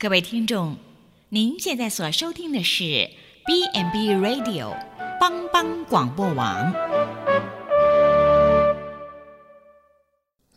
[0.00, 0.78] 各位听众，
[1.28, 3.10] 您现在所收听的是
[3.44, 4.74] B&B Radio
[5.20, 6.72] 帮帮广播网。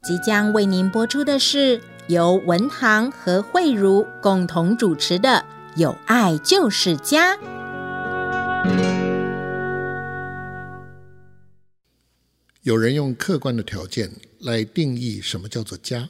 [0.01, 5.45] 即将为您播出的是由文堂和慧茹共同主持的
[5.77, 7.35] 《有爱就是家》。
[12.61, 16.07] 有人用客观的条件来定义什么叫做家，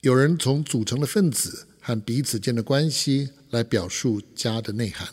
[0.00, 5.08] 有人从组成的分子和彼此间的关系来表述家的内涵。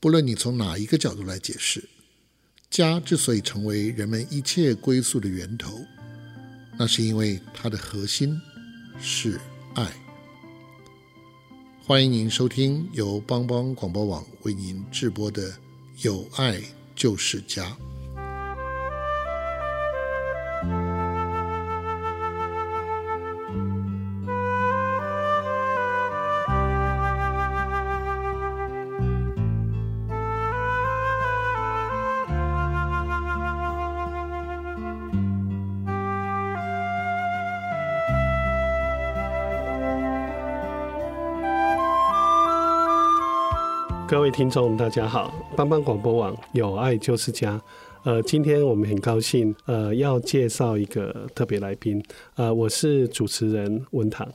[0.00, 1.88] 不论你从哪一个角度来解释，
[2.68, 5.78] 家之所以成为人们一切归宿的源头，
[6.76, 8.36] 那是因为它的核心
[9.00, 9.40] 是
[9.76, 9.92] 爱。
[11.84, 15.52] 欢迎您收听由帮帮广播网为您直播的
[16.02, 16.60] 《有爱
[16.96, 17.64] 就是家》。
[44.26, 45.32] 位听众，大家好！
[45.54, 47.62] 帮帮广播网有爱就是家。
[48.02, 52.02] 呃，今天我们很高兴，呃，要介绍一个特别来宾。
[52.34, 54.28] 呃，我是主持人文堂，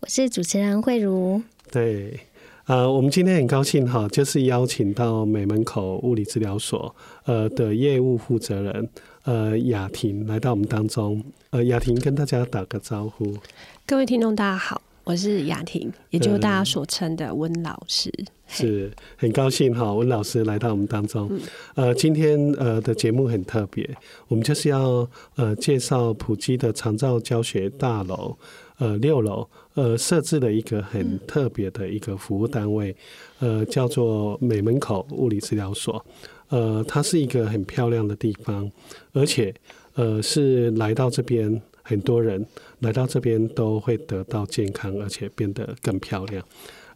[0.00, 1.42] 我是主持人慧茹。
[1.70, 2.18] 对，
[2.64, 8.88] 呃，我们今天很高兴哈，就是邀请到美门口物理治疗所呃的业务负责人
[9.24, 11.22] 呃雅婷来到我们当中。
[11.50, 13.36] 呃，雅婷跟大家打个招呼。
[13.84, 14.80] 各位听众，大家好。
[15.04, 21.28] 我是雅婷，也就是大家所称的温老师，嗯、是很高兴哈，温老师来到我们当中。
[21.74, 23.88] 嗯、呃，今天呃的节目很特别，
[24.28, 28.34] 我们就是要呃介绍普基的长照教学大楼
[28.78, 32.96] 呃六楼呃设置了一个很特别的一个服务单位，
[33.40, 36.02] 呃叫做美门口物理治疗所。
[36.48, 38.70] 呃，它是一个很漂亮的地方，
[39.12, 39.54] 而且
[39.96, 41.60] 呃是来到这边。
[41.84, 42.44] 很多人
[42.80, 46.44] 来到这边都会得到健康，而且变得更漂亮。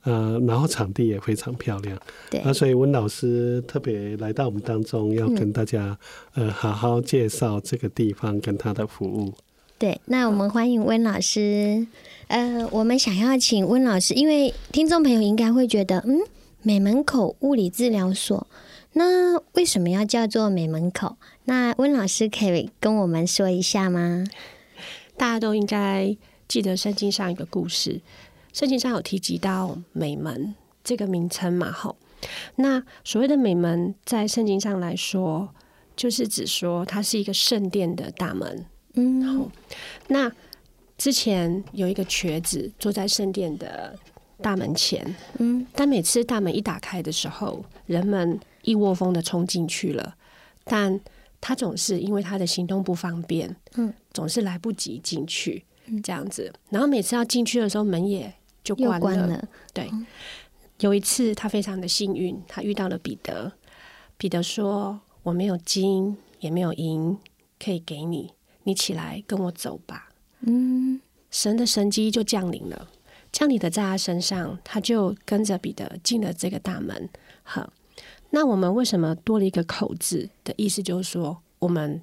[0.04, 1.99] 呃，然后场地也非常漂亮。
[2.31, 5.98] 对，那所以温老师特别来到我们当中，要跟大家、
[6.34, 9.34] 嗯、呃好好介绍这个地方跟他的服务。
[9.77, 11.87] 对，那我们欢迎温老师。
[12.28, 16.21] 呃，我们想要请温老师，因为听众朋友应该会觉得，嗯，
[16.62, 18.47] 美门口物理治疗所，
[18.93, 21.16] 那为什么要叫做美门口？
[21.44, 24.25] 那温老师可以跟我们说一下吗？
[25.18, 28.00] 大家都应该记得圣经上一个故事，
[28.52, 31.70] 圣经上有提及到美门这个名称嘛？
[31.70, 31.96] 吼，
[32.54, 35.48] 那所谓的美门，在圣经上来说，
[35.96, 38.64] 就是指说它是一个圣殿的大门。
[38.94, 39.50] 嗯，好，
[40.06, 40.32] 那
[40.96, 43.96] 之前有一个瘸子坐在圣殿的
[44.40, 50.14] 大门前，嗯，但每次大门一打开的时候，人们一窝蜂的冲进去了，
[50.64, 50.98] 但
[51.41, 55.65] 他总是因为他的行动不方便，嗯，总是来不及进去，
[56.03, 56.53] 这样子。
[56.71, 58.32] 然后每次要进去的时候，门也
[58.65, 59.48] 就关了。
[59.72, 59.88] 对，
[60.81, 63.53] 有一次他非常的幸运，他遇到了彼得。
[64.16, 67.16] 彼得说：“我没有金，也没有银，
[67.59, 68.32] 可以给你，
[68.65, 70.09] 你起来跟我走吧。”
[70.43, 71.00] 嗯，
[71.31, 72.88] 神的神机就降临了，
[73.31, 77.09] 降临的在他身上，他就跟着彼得进了这个大门。
[77.44, 77.72] 好。
[78.31, 80.83] 那我们为什么多了一个口字的意思？
[80.83, 82.00] 就是说，我们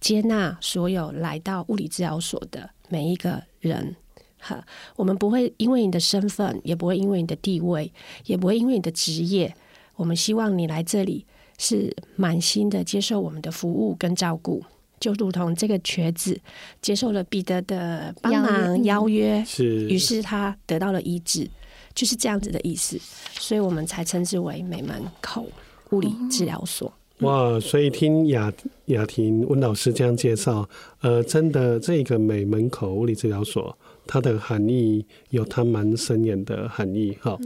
[0.00, 3.94] 接纳所有来到物理治疗所的每一个人。
[4.38, 7.92] 哈，我们不会因为你的身份，也不会因为你的地位，
[8.26, 9.54] 也不会因为你的职业。
[9.94, 11.24] 我们希望你来这里
[11.58, 14.60] 是满心的接受我们的服务跟照顾，
[14.98, 16.40] 就如同这个瘸子
[16.80, 21.48] 接受了彼得的帮忙邀约，是，于是他得到了医治。
[21.94, 22.98] 就是这样子的意思，
[23.34, 25.46] 所以我们才称之为美门口
[25.90, 26.92] 物理治疗所。
[27.18, 27.60] 哇！
[27.60, 28.52] 所以听雅
[28.86, 30.68] 雅婷温老师这样介绍，
[31.02, 33.76] 呃，真的这个美门口物理治疗所，
[34.08, 37.38] 它的含义有它蛮深远的含义哈。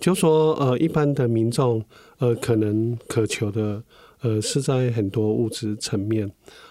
[0.00, 1.84] 就说呃，一般的民众
[2.18, 3.80] 呃，可能渴求的
[4.22, 6.28] 呃，是在很多物质层面，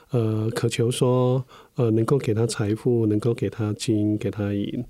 [0.09, 1.41] 呃，渴求说
[1.75, 4.83] 呃，能够给他财富，能够给他金，给他银，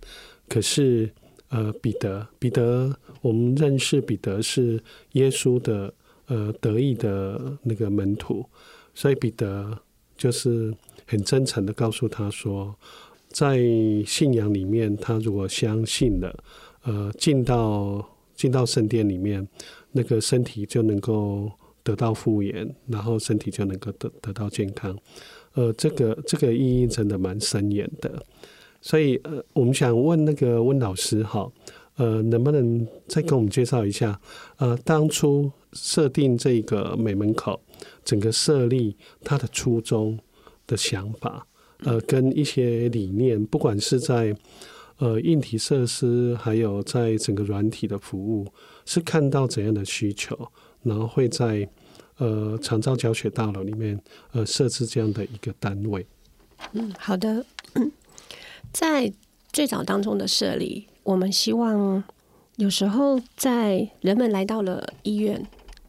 [0.48, 1.08] 可是。
[1.50, 4.80] 呃，彼得，彼得，我们认识彼得是
[5.14, 5.92] 耶稣的
[6.28, 8.46] 呃得意的那个门徒，
[8.94, 9.76] 所以彼得
[10.16, 10.72] 就是
[11.08, 12.76] 很真诚的告诉他说，
[13.30, 13.58] 在
[14.06, 16.44] 信仰里面，他如果相信了，
[16.84, 19.48] 呃，进到进到圣殿里面，
[19.92, 24.96] 那个身体就能够得到复原，然后身体就能够得得到健康，
[25.54, 28.24] 呃，这个这个意义真的蛮深远的。
[28.82, 31.52] 所以，呃，我们想问那个温老师哈，
[31.98, 34.20] 呃，能不能再跟我们介绍一下？
[34.58, 37.60] 呃，当初设定这个美门口，
[38.06, 40.18] 整个设立它的初衷
[40.66, 41.46] 的想法，
[41.80, 44.36] 呃，跟一些理念，不管是在
[44.98, 48.48] 呃硬体设施，还有在整个软体的服务，
[48.86, 50.38] 是看到怎样的需求，
[50.84, 51.70] 然后会在
[52.18, 54.00] 呃长照教学大楼里面
[54.32, 56.06] 呃设置这样的一个单位。
[56.72, 57.46] 嗯，好的。
[58.72, 59.12] 在
[59.52, 62.04] 最早当中的设立，我们希望
[62.58, 65.44] 有时候在人们来到了医院，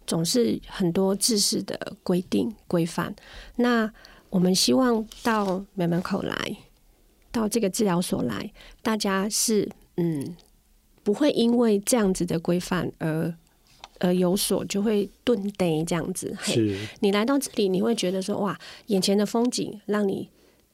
[0.07, 3.15] 总是很多制式的规定规范。
[3.57, 3.93] 那
[4.31, 6.57] 我们希望到门门口来，
[7.31, 8.51] 到这个治疗所来，
[8.83, 10.35] 大家是嗯
[11.03, 13.35] 不会因为这样子的规范而
[13.99, 16.35] 而有所就会顿呆这样子。
[16.41, 20.31] 是，你来到这里，你会觉得说哇，眼前的风景让你。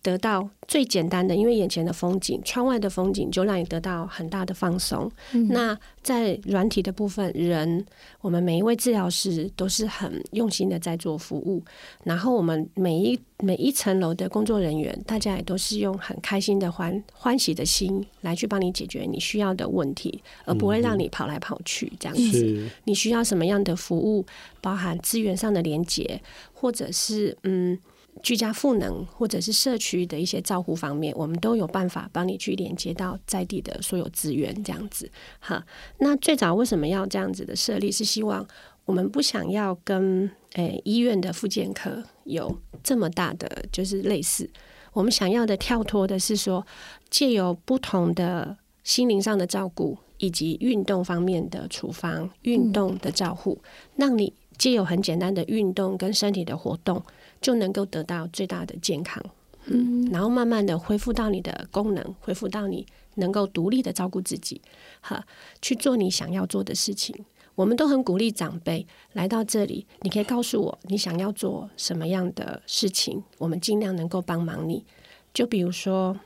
[0.07, 5.11] 得到最简单的，因为眼前的风景，窗外的风景就让你得到很大的放松。
[5.33, 5.49] 嗯。
[5.49, 7.85] 那在软体的部分，人
[8.21, 11.61] 我们每一位治疗师都是很用心的在做服务，
[12.05, 22.71] 然后我们每一每一层楼的工作人员，大家也都是用很开心的欢欢喜的心来去帮你解决你需要的问题，而不会让你跑来跑去这样子。
[22.85, 24.25] 你需要什么样的服务，
[24.61, 26.21] 包含资源上的连接，
[26.55, 27.77] 或者是嗯。
[28.23, 35.11] 居家赋能或者是社区的一些照护方面，我们都有办法帮你去连接到在地的所有资源，这样子。
[35.39, 35.65] 哈，
[35.99, 37.93] 那最早为什么要这样子的设立？
[37.93, 38.47] 是希望
[38.85, 44.49] 我们不想要跟诶、欸、医院的复健科有这么大的就是类似，
[44.93, 46.67] 我们想要的跳脱的是说，
[47.11, 53.61] 借由不同的心灵上的照顾以及运动方面的处方、运动的照护，
[53.97, 57.03] 让你借由很简单的运动跟身体的活动。
[57.47, 59.25] 就能够得到最大的健康，
[59.67, 62.85] 嗯，然后慢慢的恢复到你的功能，恢复到你
[63.15, 64.61] 能够独立的照顾自己，
[65.01, 65.25] 哈，
[65.63, 67.15] 去做你想要做的事情。
[67.55, 74.85] 我们都很鼓励长辈来到这里，你可以告诉我你想要做什么样的事情，我们尽量能够帮忙你。
[75.33, 76.19] 就比如说，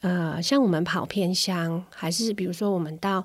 [0.00, 3.24] 呃，像我们跑偏乡，还是比如说我们到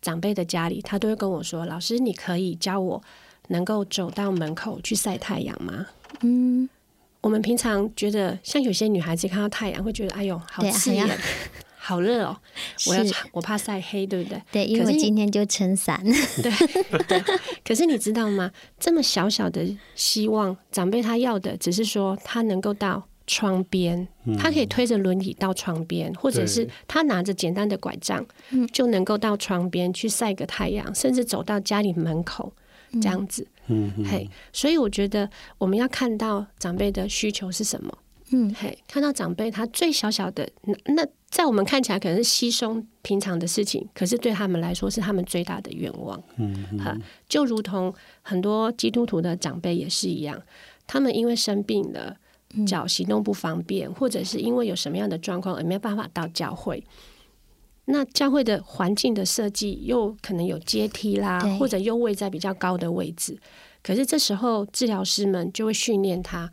[0.00, 3.02] 长辈的家里，他都会跟我说：“老师，你可以教我
[3.48, 5.86] 能够走到门口去晒太阳吗？”
[6.24, 6.66] 嗯。
[7.26, 11.04] 我们平常觉得，像有些女孩子看到太阳会觉得，哎呦，好刺眼，
[11.76, 12.36] 好热哦！
[12.86, 13.02] 我要
[13.32, 14.40] 我怕晒黑，对不对？
[14.52, 16.00] 对，因为我今天就撑伞。
[16.40, 16.52] 对
[17.08, 17.20] 对。
[17.64, 18.48] 可是你知道吗？
[18.78, 24.06] 这么小小的希望，长辈他要的只是说，他能够到窗边，
[24.38, 28.24] 他可以推着轮椅到窗边，或者是他拿着简单的拐杖，
[28.72, 32.52] 就能够到窗边去晒个太阳，甚至走到家里门口
[33.02, 33.42] 这样子。
[33.42, 33.55] 嗯，
[34.04, 35.28] 嘿，所以我觉得
[35.58, 37.98] 我们要看到长辈的需求是什么。
[38.30, 46.20] 嗯，嘿，看到长辈他最小小的那，那在我们看起来可能是稀松平常的事情，可是对他们来说是他们最大的愿望。
[46.36, 46.96] 嗯，哈，
[47.28, 50.42] 就如同很多基督徒的长辈也是一样，
[50.88, 52.16] 他们因为生病了，
[52.66, 56.82] 脚行动不方便，或者是因为有什么样的状况而没有办法到教会。
[57.88, 63.38] 那教会的环境的设计又可能有阶梯啦，或者又位在比较高的位置。
[63.80, 66.50] 可是这时候治疗师们就会训练他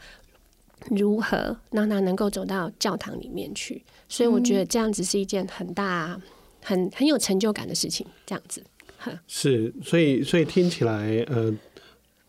[0.92, 3.82] 如何让他能够走到教堂里面去。
[4.08, 6.22] 所以我觉得这样子是一件很大、
[6.62, 8.06] 很很有成就感的事情。
[8.28, 8.64] 这样子，
[9.26, 11.52] 是，所以所以听起来，呃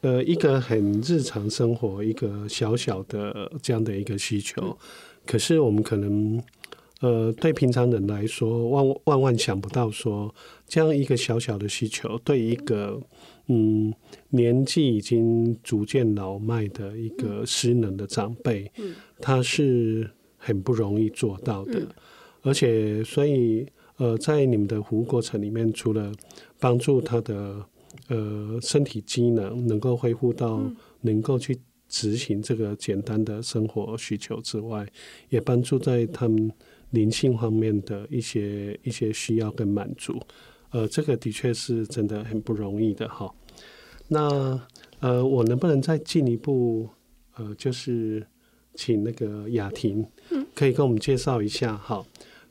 [0.01, 4.79] 呃，一个很日常生活，一个小小的这样的一个需求，
[5.27, 6.43] 可是我们可能。
[7.05, 10.35] 呃，对平常人来说，万万万想不到说
[10.67, 12.99] 这样一个小小的需求，对一个
[13.49, 13.93] 嗯
[14.31, 18.73] 年纪已经逐渐老迈的一个失能的长辈，
[19.21, 21.87] 他是很不容易做到的。
[22.41, 23.67] 而且，所以
[23.99, 26.11] 呃，在你们的服务过程里面，除了
[26.59, 27.63] 帮助他的
[28.09, 30.63] 呃身体机能能够恢复到
[31.03, 34.87] 能够去执行这个简单的生活需求之外，
[35.29, 36.51] 也帮助在他们。
[36.95, 40.19] 灵性方面的一些一些需要跟满足，
[40.71, 43.29] 呃，这个的确是真的很不容易的哈。
[44.09, 44.59] 那
[45.01, 46.89] 呃，我能不能再进一步，
[47.37, 48.25] 呃，就是
[48.75, 50.07] 请那个雅婷，
[50.55, 52.03] 可以跟我们介绍一下哈？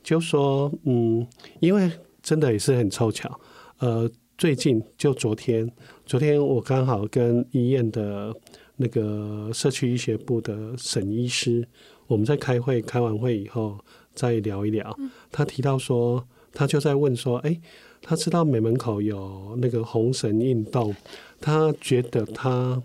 [0.04, 1.26] 就说嗯，
[1.60, 1.90] 因为
[2.22, 3.40] 真的也是很凑巧，
[3.80, 5.72] 呃，最近就昨天，
[6.06, 8.36] 昨天我刚好跟医院的
[8.76, 11.66] 那个社区医学部的沈医师，
[12.08, 13.80] 我们在开会，开完会以后。
[14.14, 14.96] 再聊一聊，
[15.32, 17.60] 他提到说，他就在问说，哎，
[18.02, 20.96] 他知道美门口有那个红绳运动，
[21.42, 22.82] 他觉得他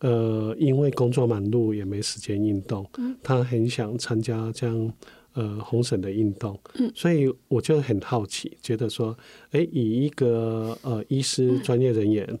[0.00, 2.86] 呃，因为工作忙碌也没时间运动，
[3.22, 4.92] 他很想参加这样
[5.32, 6.58] 呃红绳的运动。
[6.74, 9.16] 嗯，所以我就很好奇，觉得说，
[9.52, 12.38] 哎、欸，以一个呃医师专业人员，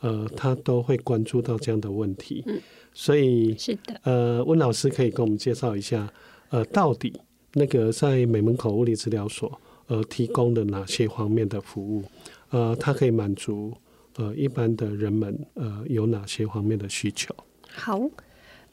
[0.00, 2.42] 呃，他都会关注到这样的问题。
[2.46, 2.60] 嗯，
[2.92, 6.12] 所以是的，呃，温老师可以给我们介绍一下，
[6.50, 7.12] 呃，到底
[7.58, 12.04] 那个在美门口物理治疗所呃提供的哪些方面的服务？
[12.50, 13.72] 呃，它可以满足
[14.16, 17.34] 呃一般的人们呃有哪些方面的需求？
[17.72, 18.08] 好，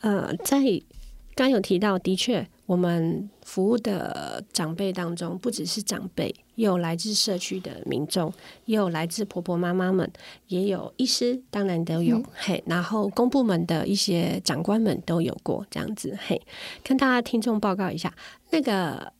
[0.01, 0.59] 呃，在
[1.35, 8.31] 刚有提到，的确，我们服务的长辈当中，不只是长辈，也有来自社区的民众，
[8.65, 10.09] 也有来自婆婆妈妈们，
[10.47, 12.17] 也有医师，当然都有。
[12.17, 16.17] 嗯、嘿，然后公部门的一些长官们都有过这样子。
[16.27, 16.41] 嘿，
[16.83, 18.13] 跟大家听众报告一下，
[18.51, 19.11] 那个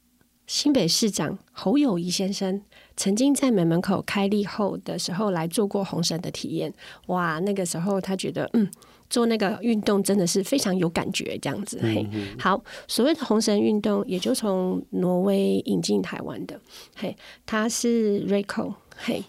[0.46, 2.62] 新北市长侯友谊先生。
[2.96, 6.72] 曾经在美门口开立后的时候来做过红绳的体验，
[7.08, 8.70] 哇，那个时候他觉得，嗯，
[9.14, 11.78] 做那个运动真的是非常有感觉，这样子。
[11.84, 12.04] 嘿，
[12.40, 16.60] 好，所谓的红绳运动，也就从挪威引进台湾的，
[16.96, 17.16] 嘿，
[17.46, 19.24] 它是 Rayco，嘿，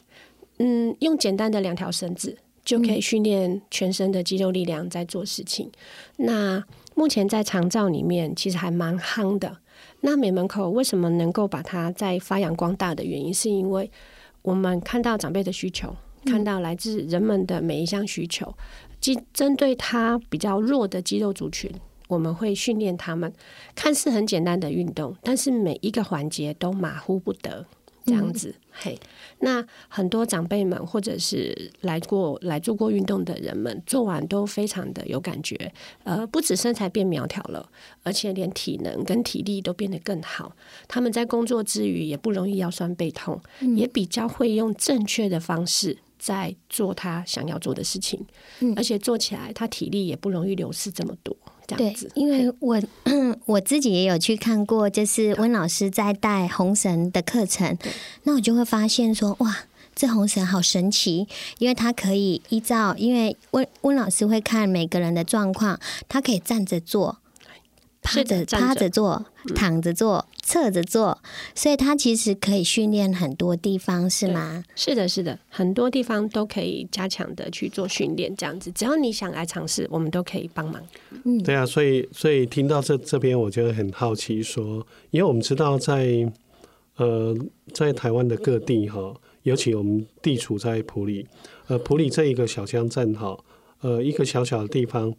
[0.56, 5.70] 嗯，用简单的两条绳子就可以训练全身的肌肉力量在做事情。
[6.16, 6.64] 那
[6.94, 9.58] 目前在长照里面其实还蛮夯的。
[10.00, 13.90] 那美门口为什么能够把它再发扬光大的原因，是因为
[14.40, 18.54] 我们看到长辈的需求，看到来自人们的每一项需求，
[19.04, 21.70] 即针对他比较弱的肌肉族群，
[22.08, 23.30] 我们会训练他们。
[23.74, 27.66] 看似很简单的运动，但是每一个环节都马虎不得。
[28.06, 28.98] 这样子，嗯、嘿，
[29.40, 35.70] 那很多长辈们或者是来过来做过运动的人们，做完都非常的有感觉，
[36.04, 37.68] 呃，不止身材变苗条了，
[38.04, 40.56] 而且连体能跟体力都变得更好。
[40.88, 48.18] 他们在工作之余也不容易腰酸背痛，嗯、也比较会用正确的方式在做他想要做的事情，
[48.60, 51.36] 嗯、而且做起来他体力也不容易流失这么多。
[51.66, 52.80] 这样子，因为我
[53.44, 57.76] 我自己也有去看过，就是温老师在带红绳的课程，
[58.22, 59.64] 那我就会发现说，哇，
[59.94, 61.26] 这红绳好神奇，
[61.58, 65.78] 因为它可以依照，因为温温老师会看每个人的状况，
[66.08, 67.18] 他可以站着做。
[68.04, 71.18] 趴着、趴着做、躺着做、侧着做，
[71.54, 74.62] 所以它其实可以训练很多地方，是吗？
[74.76, 80.80] 是的，是的，很多地方都可以加强的去做训练，这样子，只要你想来尝试，我们都可以帮忙。
[81.24, 86.30] 嗯，对啊，所以所以听到这这边，我就很好奇，说，因为我们知道在
[86.96, 87.34] 呃
[87.72, 91.26] 在台湾的各地哈，尤其我们地处在普里，
[91.68, 93.34] 呃普里这一个小乡镇哈，
[93.80, 95.14] 呃一个小小的地方，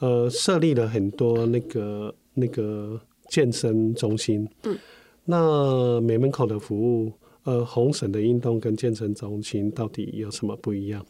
[0.00, 2.14] 呃设立了很多那个。
[2.36, 4.78] 那个健身中心，嗯，
[5.24, 7.12] 那美门口的服务，
[7.44, 11.04] 呃，红绳的运动跟健身中心到底有什么不一样？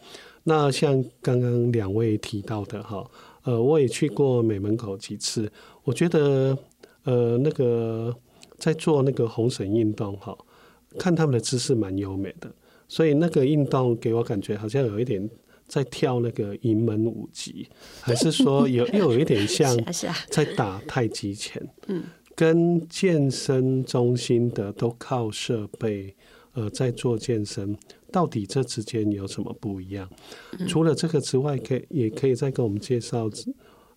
[0.45, 3.05] 那像刚刚两位提到的哈，
[3.43, 5.51] 呃，我也去过美门口几次，
[5.83, 6.57] 我觉得，
[7.03, 8.15] 呃，那个
[8.57, 10.37] 在做那个红绳运动哈，
[10.97, 12.49] 看他们的姿势蛮优美的，
[12.87, 15.29] 所以那个运动给我感觉好像有一点。
[15.67, 17.69] 在跳那个银门舞集，
[18.01, 19.77] 还是说有 又有一点像
[20.31, 21.61] 在打太极拳？
[21.89, 22.05] 嗯，
[22.35, 26.15] 跟健身中心的都靠设备，
[26.55, 27.77] 呃，在做健身，
[28.13, 30.09] 到底这之间有什么不一样？
[30.69, 33.29] 除了这个之外，可以也可以再给我们介绍，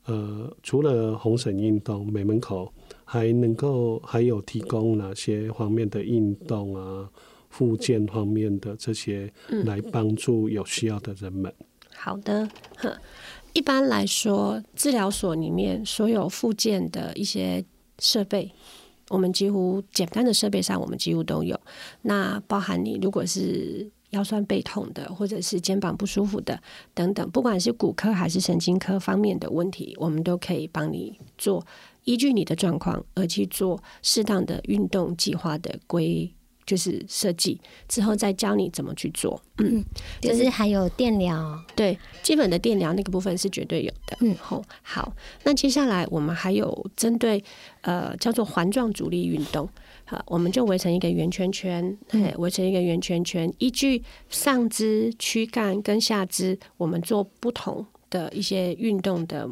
[0.06, 2.74] 呃，除了红绳运动，美门口
[3.06, 7.10] 还能够还有提供哪些方面的运动啊？
[7.50, 9.32] 复健方面的这些，
[9.66, 11.54] 来帮助有需要的人们。
[11.60, 11.66] 嗯、
[11.96, 12.48] 好的，
[13.54, 17.64] 一般来说，治疗所里面所有复健的一些
[17.98, 18.52] 设备，
[19.10, 21.60] 我们几乎简单的设备上，我们几乎都有。
[22.04, 26.62] 那包含你如果是腰酸背痛的，或者是肩膀不舒服的
[26.94, 31.66] 等等，不管是骨科还是神经科方面的问题，我们都可以帮你做，
[32.06, 36.32] 依据你的状况而去做适当的运动计划的规。
[36.70, 39.84] 就是设计之后再教你怎么去做，嗯，
[40.22, 45.12] 就是还有电疗，对，基本的电疗那个部分是绝对有的，嗯，好，好，
[45.46, 47.44] 那接下来我们还有针对
[47.82, 49.68] 呃叫做环状阻力运动，
[50.06, 59.50] 好，我们就围成一个圆圈圈，哎、嗯，围成一个圆圈圈，依据上肢、躯干跟下肢，我们做不同的一些运动的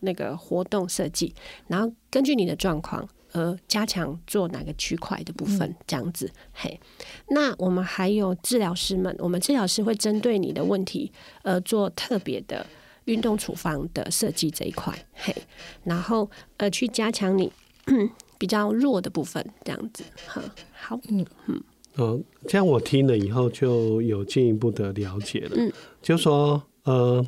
[0.00, 1.34] 那个活动设计，
[1.66, 3.06] 然后根据你的状况。
[3.36, 6.80] 呃，加强做哪个区块的部分，这样子，嘿。
[7.28, 11.12] 那我们还有治疗师们，我们治疗师会针对你的问题，
[11.42, 12.64] 呃，做特别的
[13.04, 15.36] 运动处方的设计这一块，嘿。
[15.84, 17.52] 然后呃，去加强你
[18.38, 20.42] 比较弱的部分，这样子，哈。
[20.72, 21.62] 好，嗯嗯。
[21.96, 25.50] 哦，这样我听了以后就有进一步的了解了。
[25.56, 27.22] 嗯，就说呃。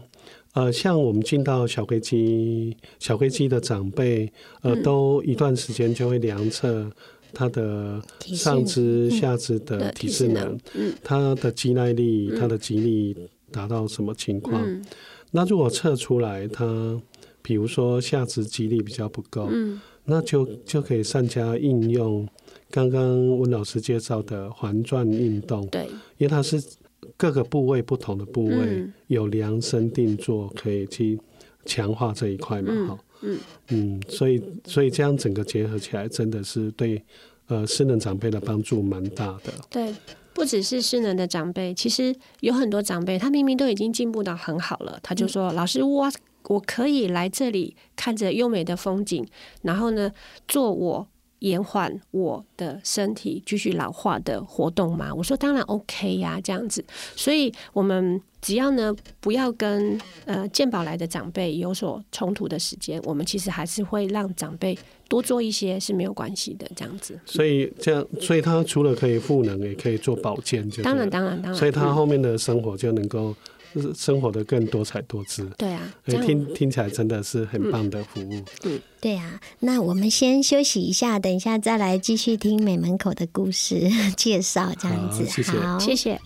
[0.58, 4.28] 呃，像我们进到小飞机，小飞机的长辈，
[4.62, 6.90] 呃，都一段时间就会量测
[7.32, 13.16] 他的上肢、下肢的体适能，嗯，他的肌耐力、他的肌力
[13.52, 14.60] 达到什么情况？
[14.66, 14.84] 嗯、
[15.30, 17.00] 那如果测出来他，
[17.40, 22.28] 比如说下肢肌力比较不够，嗯，那就就可以善加应用
[22.68, 25.84] 刚刚温老师介绍的环转运动，对，
[26.16, 26.60] 因为它是。
[27.16, 31.18] 各个部位不同的部位、嗯、有量身定做，可以去
[31.64, 32.88] 强化这一块嘛？
[32.88, 33.38] 哈、嗯，
[33.68, 37.02] 嗯嗯，所以所以这样整个结合起来，真的是对
[37.46, 39.52] 呃失能长辈的帮助蛮大的。
[39.70, 39.94] 对，
[40.32, 46.10] 不只是失能的长辈，其实有很多长辈，他明明都已经进步到很好了，他就说：“嗯、老师，我
[46.44, 49.26] 我可以来这里看着优美的风景，
[49.62, 50.12] 然后呢，
[50.46, 51.08] 做我。”
[51.40, 55.14] 延缓我的身体继续老化的活动吗？
[55.14, 56.84] 我说当然 OK 呀，啊，这样子。
[57.14, 64.78] 所以我们只要呢不要跟呃健保来的长辈有所冲突的时间，我们其实还是会让长辈
[65.08, 67.18] 多做一些是没有关系的这样子。
[67.24, 71.54] 所以这样，所以他除了可以赋能，也可以做保健，就当然当然当然。
[71.54, 73.34] 所以他后面的生活就能够。
[73.94, 78.44] 生活的更多彩多姿，对啊，听听起来真的是很棒的服务。
[78.64, 86.20] 嗯，对啊，那我们先休息一下，等一下再来继续听美门口的故事 介绍，这样子，谢谢，好，谢谢。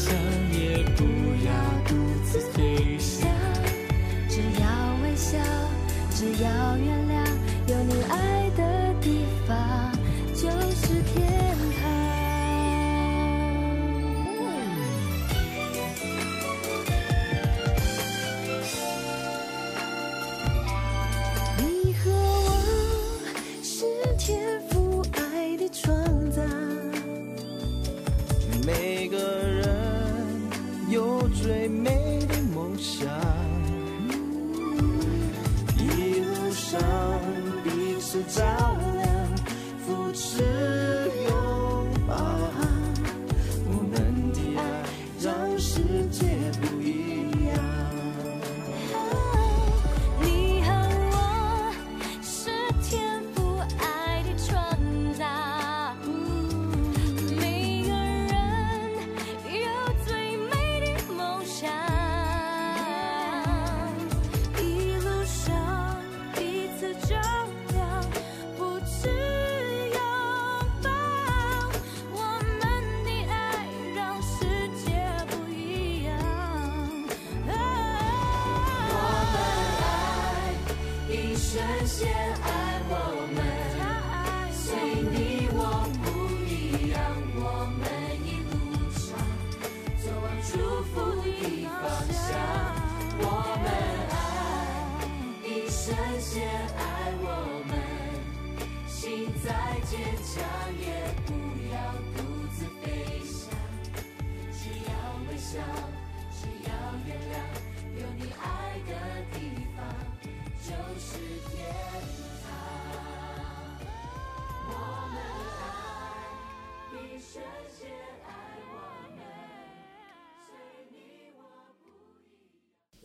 [0.00, 0.39] sun.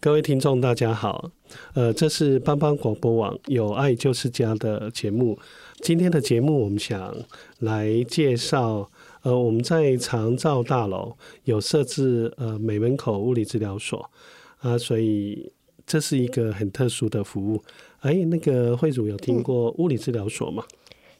[0.05, 1.31] 各位听众，大家好。
[1.73, 5.35] 呃，这是帮帮广播网有爱就是家的节目。
[5.81, 7.11] 今天的节目，我们想
[7.61, 8.87] 来介绍，
[9.23, 14.07] 呃，我们在长照大楼有设置呃美门口物理治疗所
[14.59, 15.51] 啊，所以
[15.87, 17.63] 这是一个很特殊的服务。
[18.01, 20.63] 哎，那个慧主有听过物理治疗所吗？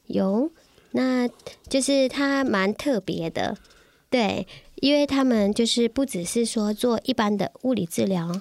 [0.06, 0.52] 有，
[0.91, 1.28] 那
[1.67, 3.58] 就是它蛮特别的，
[4.12, 4.45] 对，
[4.76, 8.32] 因为他们就是不只是说做一般的物理治疗，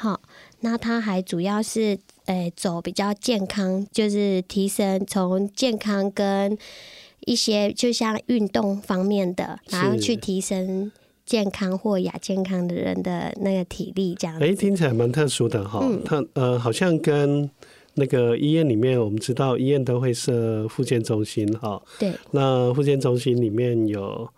[0.00, 0.20] 好。
[0.60, 6.56] 那他还主要是，诶、欸，走比较健康，就是提升从健康跟
[7.26, 10.90] 一些就像运动方面的，然后去提升
[11.24, 14.36] 健康或亚健康的人的那个体力，这样。
[14.36, 15.82] 哎、欸，听起来蛮特殊的哈。
[16.04, 17.50] 他、嗯、呃，好像跟
[17.94, 21.80] 那个医院里面，我们知道医院都会设复健中心哈。
[21.98, 22.12] 对。
[22.30, 24.28] 那复健中心里面有。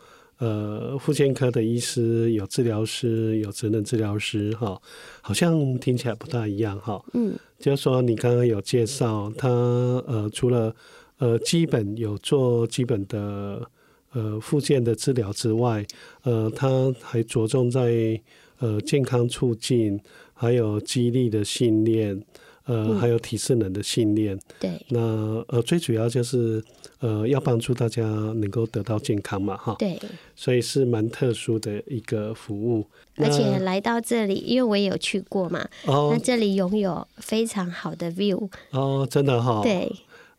[0.43, 4.77] 呃，复健科的医师有治疗师，有职能治疗师，哈，
[5.21, 7.01] 好像听起来不大一样，哈。
[7.15, 10.75] 嗯，就是说你刚刚有介绍，他呃，除了
[11.19, 13.65] 呃基本有做基本的
[14.15, 15.87] 呃复健的治疗之外，
[16.25, 18.21] 呃，他还着重在
[18.59, 20.01] 呃健康促进，
[20.35, 22.21] 还有激励的训练。
[22.65, 25.01] 呃，嗯、还有体适能的信念，对，那
[25.49, 26.63] 呃，最主要就是
[27.01, 29.99] 呃，要帮助大家能够得到健康嘛，哈，对，
[30.37, 39.91] 所以是蛮特殊的一个服务，而且来到这里，因为我也有去过嘛，哦，那这里拥有非常好的 view，哦，真的哈、哦，对。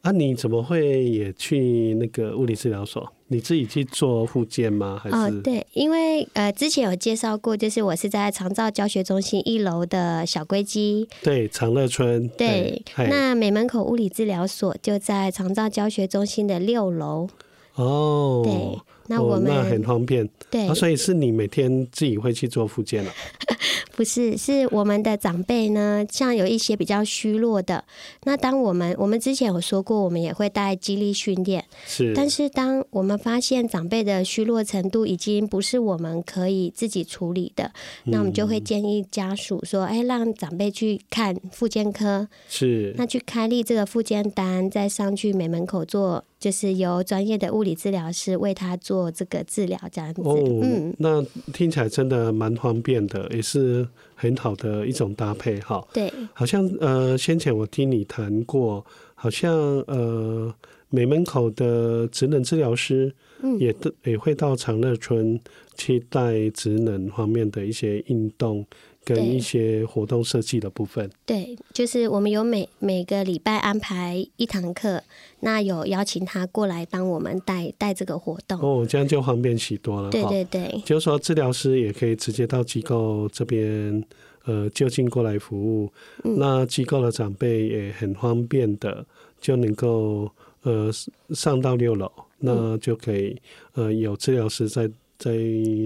[0.03, 3.09] 啊，你怎么会也去那个物理治疗所？
[3.33, 4.99] 你自己去做复健吗？
[5.01, 5.15] 还是？
[5.15, 12.29] 哦，对，因为呃，之前有介绍过，就是我是在长照教学中心一楼的小龟基，对，长乐村。
[12.37, 17.27] 对，对那美门口物理治疗所就在长照教学中心的六楼。
[17.75, 20.27] 哦，对，那我们、哦、那很方便。
[20.49, 23.11] 对、啊，所以是你每天自己会去做复健了？
[23.95, 27.83] 不是，是我们的长辈呢，像有一些比较虚弱的，
[28.23, 32.11] 那当我们我们之前有说过，我们也会带激励训练，是。
[32.15, 37.65] 但是当我们发现长辈的虚弱程度已经不是我们可以自己处理的，
[38.05, 42.95] 嗯、那我们就会建议家属说，哎，让长辈去看复健科，是。
[42.97, 50.21] 那去开立这个复健单，再上去美门口做，就是由专业的物理治疗师为他做这个治疗，这样子。
[50.21, 51.21] 哦，嗯，那
[51.53, 53.87] 听起来真的蛮方便的，也是。
[54.15, 59.51] 很好的一种搭配哈，对，好像呃，先前我听你谈过，好像
[59.81, 60.53] 呃，
[60.89, 63.75] 美门口的职能治疗师，嗯，也
[64.05, 65.37] 也会到长乐村
[65.75, 68.65] 去带职能方面的一些运动。
[69.05, 75.03] 跟一些活动设计的部分，对，就是我们有每每个礼拜安排一堂课，
[75.41, 78.57] 那有邀请他过来帮我们带带这个活动。
[78.61, 80.09] 哦，这样就方便许多了。
[80.09, 84.03] 对对对，就是说治疗师也可以直接到机构这边，
[84.45, 85.91] 呃，就近过来服务。
[86.23, 89.05] 嗯、那机构的长辈也很方便的
[89.41, 90.89] 就能够呃
[91.31, 93.37] 上到六楼，那就可以
[93.73, 94.87] 呃有治疗师在
[95.17, 95.33] 在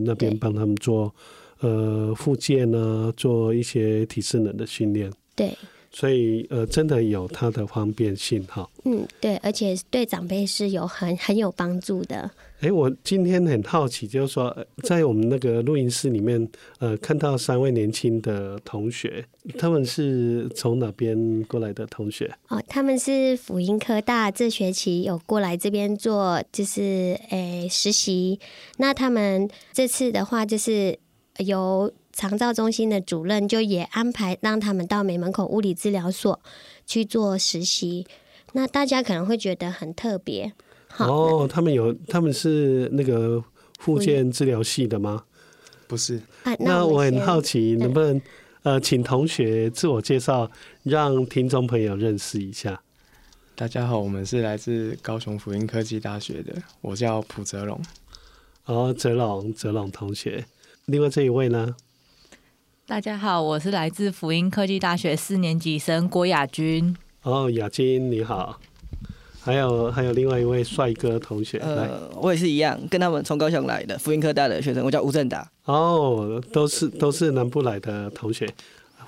[0.06, 1.12] 那边帮他们做。
[1.60, 5.58] 呃，复健呢，做一些体适能的训练，对，
[5.92, 8.70] 所以呃，真的有它的方便性哈。
[8.86, 12.30] 嗯，对，而且对长辈是有很很有帮助的。
[12.60, 16.48] 哎，我今天很好奇，就是说，在我们那个录音室里面，
[16.80, 19.24] 呃，看到三位年轻的同学，
[19.60, 22.32] 他们是从哪边过来的同学？
[22.50, 28.40] 哦，他们是辅音科大这学期有过来这边做，就是诶实习。
[28.78, 31.00] 那他们这次的话，就是。
[31.40, 36.40] 由长照中心的主任就也安排让他们到美门口物理治疗所
[36.86, 38.08] 去做实习，
[38.54, 40.52] 那大家可能会觉得很特别。
[40.98, 43.44] 哦，他们有他们是那个
[43.80, 45.24] 复健治疗系的吗？
[45.88, 46.16] 不是。
[46.44, 48.20] 啊，那，那我很好奇，能不能
[48.64, 50.50] 呃，请同学自我介绍，
[50.84, 52.82] 让听众朋友认识一下。
[53.56, 57.80] 大家好，我们是来自高雄辅音科技大学的，我叫蒲泽龙。
[58.66, 60.44] 哦，泽龙，泽龙同学。
[60.90, 61.76] 另外这一位呢？
[62.86, 66.96] 大家好，我是来自福音科技大学四年级生郭雅君。
[67.24, 68.58] 哦，雅君你好。
[69.42, 75.46] 还有还有另外一位帅哥同学，呃，来我也是一样，跟他们从高雄来的福音科大的学生，我叫吴正达。
[75.66, 78.50] 哦，都是都是南部来的同学，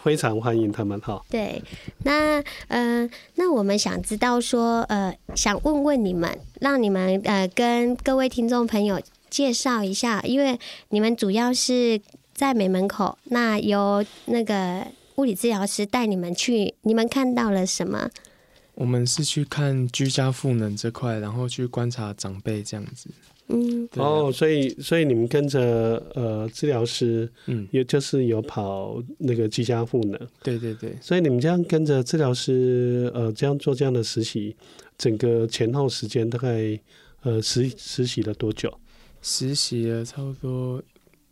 [0.03, 1.23] 非常欢迎他们哈。
[1.29, 1.63] 对，
[2.03, 8.99] 那呃，那我们想知道说，呃，想问问你们，让你们呃跟各位听众朋友。
[9.29, 10.57] 介绍一下，因为
[10.89, 11.99] 你们主要是
[12.33, 18.09] 在美门口，那由那个物理治疗师带你们去，你们看到了什么？
[18.75, 23.09] 我们是去看居家赋能这块，然后去观察长辈这样子。
[23.51, 34.55] 嗯，啊哦，所以所以你们跟着呃治疗师，嗯，也就是有跑那个居家赋能，对对对，所以你们这样跟着治疗师呃这样做这样的实习，
[34.97, 36.79] 整个前后时间大概
[37.23, 38.71] 呃实实习了多久？
[39.21, 40.81] 实习了差不多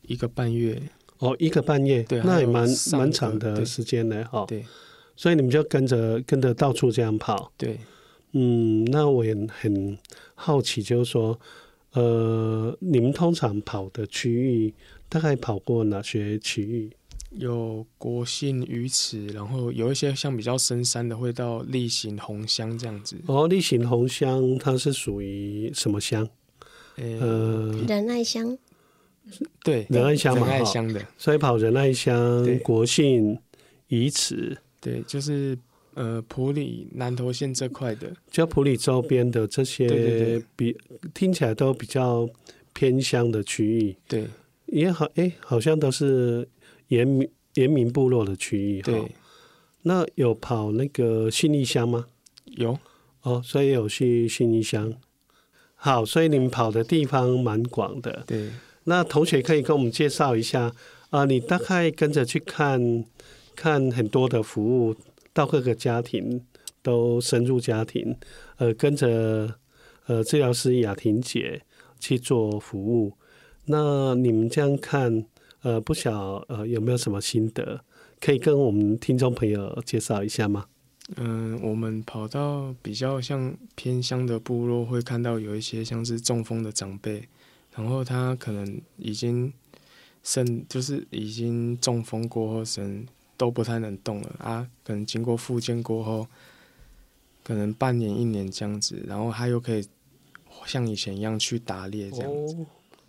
[0.02, 0.82] 一个半月。
[1.20, 4.46] 哦，一个半月，对那也蛮蛮长的时间呢，哈。
[4.48, 4.64] 对
[5.16, 7.80] 所以你们就跟着跟着到处这样跑，对，
[8.34, 9.98] 嗯，那我也很
[10.36, 11.40] 好奇，就是说，
[11.94, 14.72] 呃，你们通常跑的区域
[15.10, 16.92] 大概跑过哪些区域？
[17.32, 23.18] 有国信鱼池，然后有一些像比较深山的，会到例行红乡这样子。
[23.26, 26.30] 哦，例行红乡它是属于什么乡？
[26.98, 28.58] 诶呃，仁爱乡，
[29.64, 33.38] 对，仁爱乡嘛仁爱哈乡的，所以跑仁爱乡、国姓、
[33.88, 35.58] 宜池，对，就是
[35.94, 40.44] 呃普里南投县这块的，就普里周边的这些对对对。
[40.56, 40.78] 比
[41.14, 42.30] 听起来都比较
[42.74, 44.26] 偏乡的区域，对。
[44.68, 46.46] 也好，哎，好像都是
[46.90, 48.92] 原民原民部落的区域哈。
[48.92, 49.12] 对，
[49.84, 52.06] 那有跑那个信义乡吗？
[52.46, 52.78] 有。
[53.22, 54.94] 哦，所以有去信义乡。
[55.78, 58.24] 好，所以你们跑的地方蛮广的。
[58.28, 58.50] 对。
[58.84, 60.72] 那同学可以跟我们介绍一下
[61.10, 63.06] 啊、你大概跟着去看
[63.56, 64.96] 看很多的服务，
[65.34, 66.42] 到各个家庭
[66.82, 68.16] 都深入家庭，
[68.58, 69.56] 呃，跟着
[70.08, 71.62] 呃治疗师雅婷姐
[72.00, 73.14] 去做服务。
[73.66, 75.26] 那你们这样看，
[75.62, 77.80] 呃，不晓呃有没有什么心得，
[78.20, 80.66] 可以跟我们听众朋友介绍一下吗？
[81.16, 87.28] 嗯，我们跑到比较像偏乡的部落，会看到有一些像是中风的长辈，
[87.74, 89.54] 然后他可能已经
[90.22, 96.28] 肾就是已经中风过后，肾都不太能动了啊，可能经过复健过后，
[97.44, 99.88] 可能半年一年这样子，然后他又可以
[100.66, 102.58] 像以前一样去打猎这样子。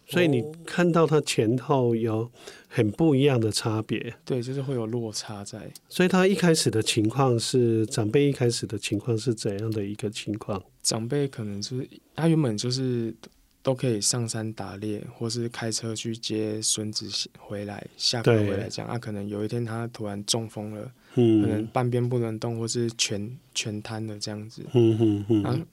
[0.09, 2.31] 所以你看到它前后有
[2.67, 5.71] 很不一样的差别，对，就是会有落差在。
[5.89, 10.63] 所以他一开始的情况是长辈一开始的情况是怎样的一个情况？
[10.83, 13.15] 长辈可能就是他原本就是
[13.63, 17.07] 都可以上山打猎，或是开车去接孙子
[17.39, 18.91] 回来，下课回来这样。
[18.91, 24.63] 啊，可能有一天他突然中风了，嗯，可能半边不能动，或是全全瘫了这样子。
[24.73, 25.67] 嗯嗯嗯，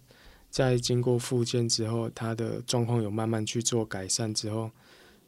[0.55, 4.71] 在经过复健之后，他的状况有慢慢去做改善之后，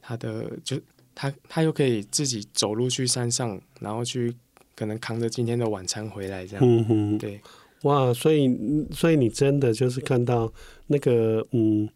[0.02, 0.80] 他的就
[1.14, 4.34] 他他又可以自己走路去山上，然后去
[4.74, 6.66] 可能扛着今天的晚餐回来这样。
[6.66, 7.42] 嗯哼，对
[7.82, 8.58] 哇，所以
[8.90, 10.50] 所以你真的就是看到
[10.88, 11.90] 那个嗯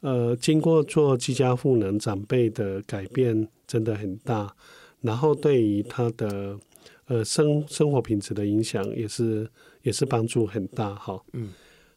[0.00, 4.54] 呃，经过做居家赋能，长辈的改变真的很大，
[5.00, 6.60] 然后对于他的
[7.06, 11.18] 呃生生活品质的影响也是也是帮助很大哈。
[11.32, 11.48] 嗯，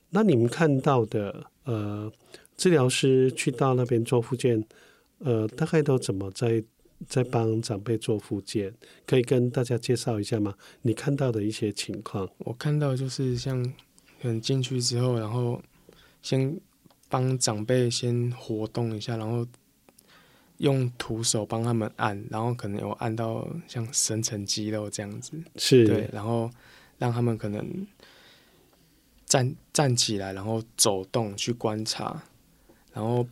[0.09, 2.11] 那你们看到的呃
[2.55, 4.63] 治疗师去到那边做复健，
[5.19, 6.63] 呃，大概都怎么在
[7.07, 8.73] 在帮长辈做复健？
[9.05, 10.55] 可以跟大家介绍一下吗？
[10.81, 12.27] 你看到的一些情况？
[12.39, 13.73] 我看到就是像
[14.21, 15.61] 嗯进去之后，然后
[16.21, 16.59] 先
[17.09, 19.45] 帮长辈先活动一下，然后
[20.57, 26.49] 用徒手帮他们按，然后可能有按到像深层肌肉这样子，是对，然后
[26.97, 27.85] 让他们可能
[29.27, 32.23] 站站起来，然后走动去观察，
[32.93, 33.27] 然后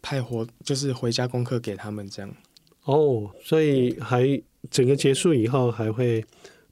[0.00, 2.32] 派活就是回家功课给他们这样。
[2.84, 4.40] 哦，所以还
[4.70, 6.24] 整个结束以后还会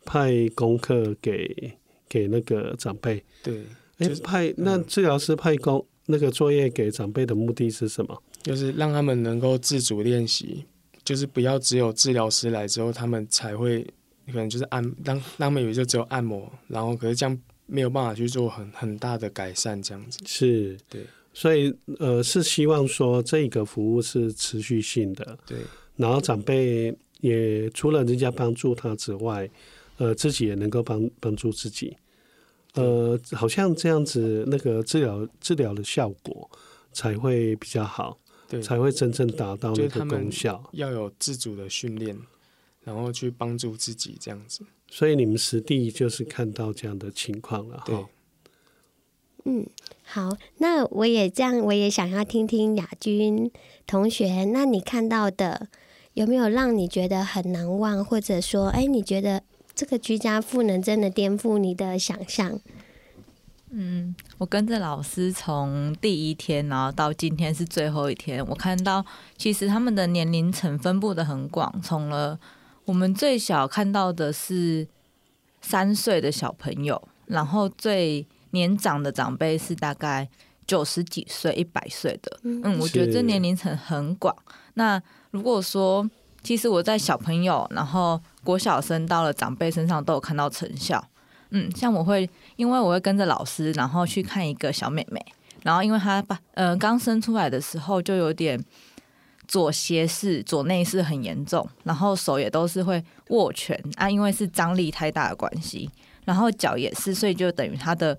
[0.05, 1.73] 派功课给
[2.09, 3.25] 给那个长辈。
[3.43, 3.65] 对，
[3.99, 8.23] 哎、就是派那治疗师派工、嗯、那个作业给长辈的目的是什么？
[8.43, 10.65] 就是让他们能够自主练习，
[11.05, 13.83] 就是不要只有治疗师来之后，他们才会
[14.27, 20.19] 可能就是按让让他们以为就只有按摩，然后可是这样没有办法去做很很大的改善，这样子。
[20.25, 25.59] 是，对，所以呃是希望说这个服务是持续性的，对，
[25.97, 29.49] 然后长辈也除了人家帮助他之外，
[29.99, 31.97] 呃自己也能够帮帮助自己，
[32.75, 36.51] 呃好像这样子那个治疗治疗的效果
[36.93, 38.19] 才会比较好。
[38.49, 40.63] 对，才会真正达到那个功效。
[40.71, 42.17] 要有自主的训练，
[42.85, 44.65] 然后去帮助自己这样子。
[44.89, 47.79] 所以你们实地就是看到这样的情况了。
[47.87, 48.09] 哈，
[49.45, 49.67] 嗯，
[50.03, 53.51] 好，那我也这样，我也想要听听雅君
[53.87, 55.69] 同学，那你看到的
[56.15, 59.43] 有没有让你觉得很难忘，或者说，哎，你觉得
[59.75, 62.59] 这个居家赋能真的颠覆你的想象？
[63.71, 69.05] 嗯，我跟着老师从第一天，然后到今天是最后一天，我看到
[69.37, 72.39] 其实他们的年龄层分布的很广，从了
[72.87, 74.87] 我们最小看到的是
[75.61, 80.29] 三岁的小朋友，然后最年长的长辈是大概
[80.67, 82.39] 九十几岁、一百岁的。
[82.43, 84.35] 嗯，我觉得这年龄层很广。
[84.75, 86.09] 那如果说，
[86.43, 91.05] 其实我在小朋友，然后国小生到了长辈身上都有看到成效。
[91.51, 95.21] 嗯，像我会，因为我会跟着老师，然后去看一个小妹妹，
[95.65, 98.63] 然后因为她把呃刚生出来的时候就有点
[99.47, 105.91] 左斜视、左内视很严重，然后手也都是会握拳啊，因为是张力太大的关系，
[106.25, 108.19] 然后脚也是，所以就等于他的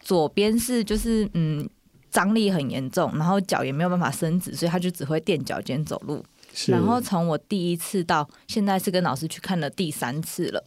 [0.00, 1.68] 左边是就是嗯
[2.10, 6.24] 张力很严重，然后脚也没有办法伸直，所以他就只会垫脚尖走路。
[6.66, 10.62] 然后从我第一次到现在是跟老师去看了第三次了。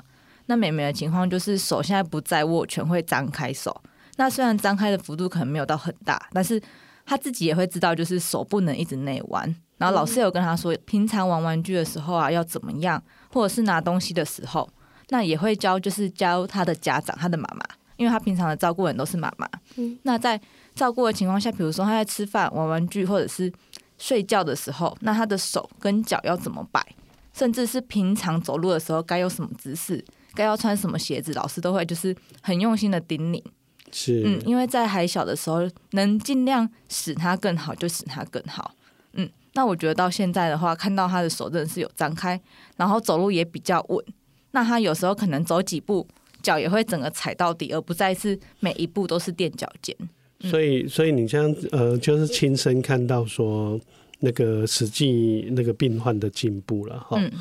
[0.45, 3.81] 那美美的情况就是手现在不再握拳，会张开手。
[4.17, 6.61] 那虽然张开的幅度可能没有到很大，但是
[7.11, 9.55] 她自己也会知道，就是手不能一直内弯。
[9.77, 14.69] 然后老师有跟他说，平常玩玩具的时候啊，要怎么样，或者是拿东西的时候，
[15.09, 17.65] 那也会教，就是教他的家长，他的妈妈，
[17.97, 19.45] 因为他平常的照顾人都是妈妈。
[19.75, 20.39] 嗯，那在
[20.73, 23.51] 照顾的情况下，比如说他在吃饭、玩玩具，或者是
[23.97, 26.81] 睡觉的时候，那他的手跟脚要怎么摆，
[27.33, 30.01] 甚至是平常走路的时候该有什么姿势。
[30.33, 33.43] 该要穿什么鞋子，老师都会就是很用心的叮咛。
[33.91, 35.59] 是，嗯，因为在还小的时候，
[35.91, 38.73] 能尽量使他更好，就使他更好。
[39.13, 42.39] 嗯，那我觉得到现在的话，看到他的手真的是有张开，
[42.77, 44.03] 然后走路也比较稳。
[44.51, 46.07] 那他有时候可能走几步，
[46.41, 49.95] 脚也会整个踩到底，而不再是每一步都是垫脚尖。
[50.39, 53.79] 嗯、所以，所以你这样呃，就是亲身看到说
[54.19, 57.17] 那个实际那个病患的进步了哈。
[57.19, 57.31] 嗯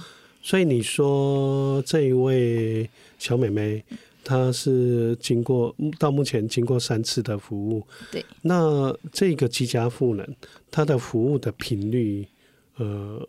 [0.42, 3.84] 所以你说这一位小妹妹，
[4.24, 7.86] 她是经过到目前经过三次的服务。
[8.10, 8.24] 对。
[8.42, 10.36] 那这个居家赋能，
[10.70, 12.26] 它的服务的频率，
[12.76, 13.28] 呃，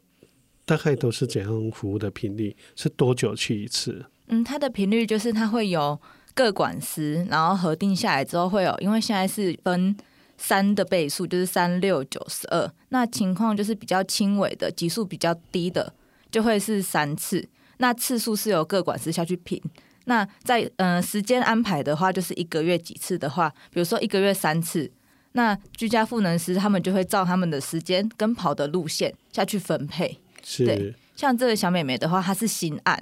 [0.65, 2.55] 大概都是怎样服务的频率？
[2.75, 4.05] 是多久去一次？
[4.27, 5.99] 嗯，它的频率就是它会有
[6.33, 9.95] 各管司，然后核定下来之后会有，因为现在是分
[10.37, 12.71] 三的倍数，就是三六九十二。
[12.89, 15.93] 那情况就是比较轻微的，级数比较低的。
[16.31, 17.45] 就会是三次，
[17.79, 19.61] 那次数是由各管师下去评。
[20.05, 24.89] 那在嗯、呃、时间安排的话，就是一个月几次的话，比如说一个月三次，
[25.33, 30.17] 那居家赋能师他们就会照他们的时间跟跑的路线下去分配。
[30.43, 33.01] 是，对，像这个小妹妹的话，她是新案，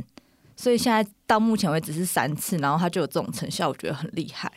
[0.56, 4.52] 所以现在到目前为止是三次，然后她就有这种成效，我觉得很厉害。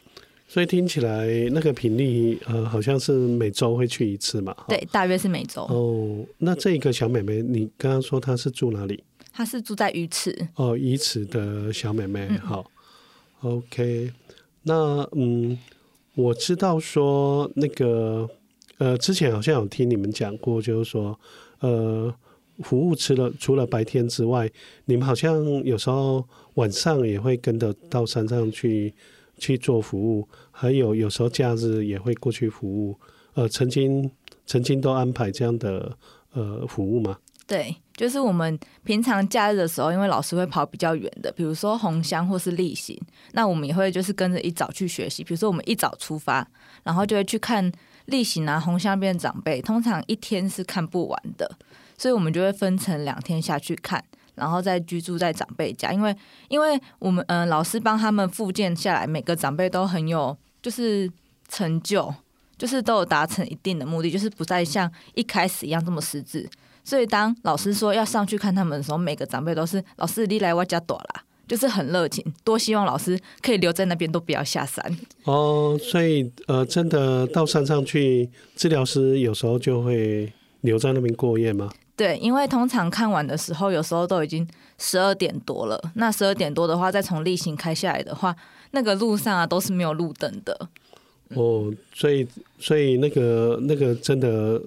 [0.49, 4.55] 所以听起来那个频率呃，好像是每周会去一次嘛？
[4.69, 5.63] 对，大约是每周。
[5.63, 9.03] 哦，那这个小妹妹，你刚刚说她是住哪里？
[9.33, 10.49] 她是住在鱼池。
[10.57, 12.71] 哦，鱼池的小妹妹，嗯、好
[13.41, 14.13] ，OK。
[14.63, 15.59] 那嗯，
[16.15, 18.29] 我知道说那个
[18.79, 21.19] 呃，之前好像有听你们讲过，就是说
[21.61, 22.15] 呃，
[22.59, 24.51] 服务吃了除了白天之外，
[24.85, 28.93] 你们好像有时候晚上也会跟着到山上去。
[29.39, 32.97] 去做服务，还有有时候假日也会过去服务。
[33.35, 34.09] 呃，曾经
[34.47, 35.97] 曾经都安排这样的
[36.33, 37.19] 呃服务吗？
[37.47, 42.99] 对，就是我们平常假日的时候，因为老师会跑比较远的，比如说红乡或是例行，
[43.33, 45.23] 那我们也会就是跟着一早去学习。
[45.23, 46.47] 比如说我们一早出发，
[46.85, 47.71] 然后就会去看
[48.07, 51.51] 例行啊、红乡边长辈，通常一天是看不完的，
[51.99, 54.03] 所以我们就会分成两天下去看。
[54.35, 56.17] 然后再居住在长辈家，因为
[56.49, 61.11] 因为我们嗯、老师帮他们复健下来，每个长辈都很有就是
[61.51, 62.13] 成就，
[62.57, 66.49] 就是都有达成一定的目的，就是不再像一开始一样这么失智。
[66.85, 74.85] 所以当老师说要上去看他们的时候，每个长辈都是老师你来我家躲啦，就是很热情，多希望老师可以留在那边，都不要下山。
[75.25, 81.71] 哦，所以呃，真的到山上去，治疗师有时候就会留在那边过夜吗？
[81.95, 85.81] 对，因为通常看完的时候，有时候都已经十二点多了。
[85.95, 88.35] 那十二点多的话，再从例行开下来的话，
[88.73, 90.69] 那个路上啊都是没有路灯的。
[91.35, 92.27] 哦，所以
[92.59, 94.61] 所以那个那个真的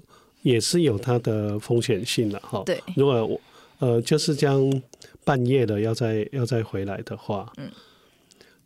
[0.45, 2.63] 也是有它的风险性的哈。
[2.65, 3.41] 对，如果我
[3.79, 4.81] 呃就是这样
[5.23, 7.69] 半夜的要再要再回来的话，嗯，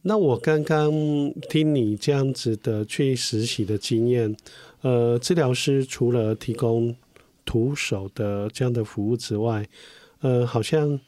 [0.01, 0.91] 那我刚刚
[1.49, 4.35] 听你这样子的去实习的经验，
[4.81, 6.95] 呃，治疗师除了提供。
[7.45, 9.67] 徒手的这样的服务之外，
[10.21, 10.99] 呃，好像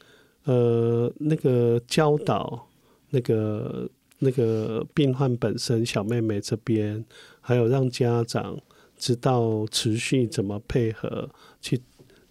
[0.45, 2.67] 呃那个教导
[3.11, 7.05] 那个那个病患本身小妹妹这边，
[7.41, 8.57] 还有让家长
[9.01, 11.27] 知道持续怎么配合
[11.59, 11.81] 去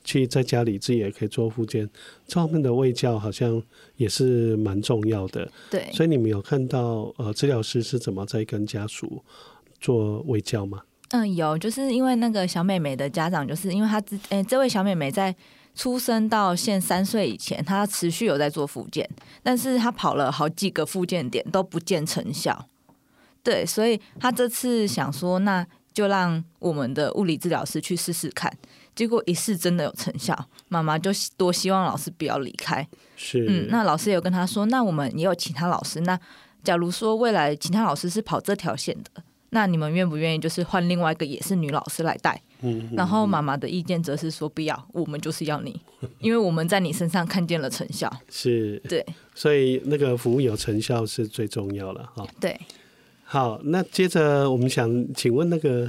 [0.04, 1.90] 去在家里自己也可以做复健，
[2.28, 3.60] 这方面的卫教好像
[3.96, 5.50] 也是蛮重要的。
[5.68, 9.24] 对，所以你们有看到呃治疗师是怎么在跟家属
[9.80, 10.82] 做卫教吗？
[11.08, 15.34] 嗯，有，就是因为那个小妹妹的家长，就是因为她之，诶、欸，这位小妹妹在
[15.74, 19.10] 出生到现三岁以前，她持续有在做复健，
[19.42, 22.68] 但是她跑了好几个复健点都不见成效。
[23.42, 28.52] 对，所以她这次想说，那就让我们的物理治疗师去试试看。
[28.94, 30.36] 结果一试真的有成效，
[30.68, 32.86] 妈妈就多希望老师不要离开。
[33.16, 36.00] 是，嗯，那老师也有跟他说，那我们也有其他老师。
[36.00, 36.18] 那
[36.62, 42.42] 假如说未来其他老师是跑这条线的，那你们愿不愿意就是换另外一个也是女老师来带？
[42.62, 45.80] 嗯，然后妈妈的意见则是说不要，我们就是要你，
[46.20, 48.12] 因为我们在你身上看见了成效。
[48.28, 52.26] 是，对，所以那个服务有成效是最重要了哈。
[52.38, 52.60] 对，
[53.32, 55.88] 好，那接着我们想请问那个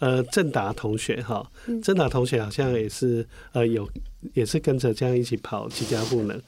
[0.00, 1.48] 呃郑达同学哈，
[1.84, 3.88] 郑达同学好像也是呃有
[4.34, 6.42] 也是跟着这样一起跑居家赋能，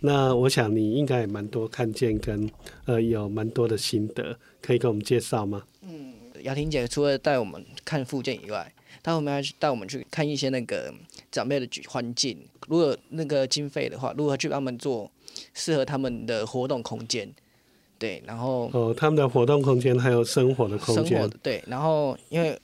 [0.00, 2.46] 那我想你应该也蛮多看见跟
[2.84, 5.62] 呃有蛮多的心得，可以给我们介绍吗？
[5.80, 8.70] 嗯，雅婷姐除了带我们看复健以外，
[9.02, 10.92] 他后面还带我们去看一些那个
[11.32, 12.38] 长辈的环境，
[12.68, 15.10] 如果那个经费的话，如何去帮他们做
[15.54, 17.34] 适合他们的活动空间，
[17.98, 22.58] 对，然后哦，他们的活动空间还有生活的空间，对，然后因为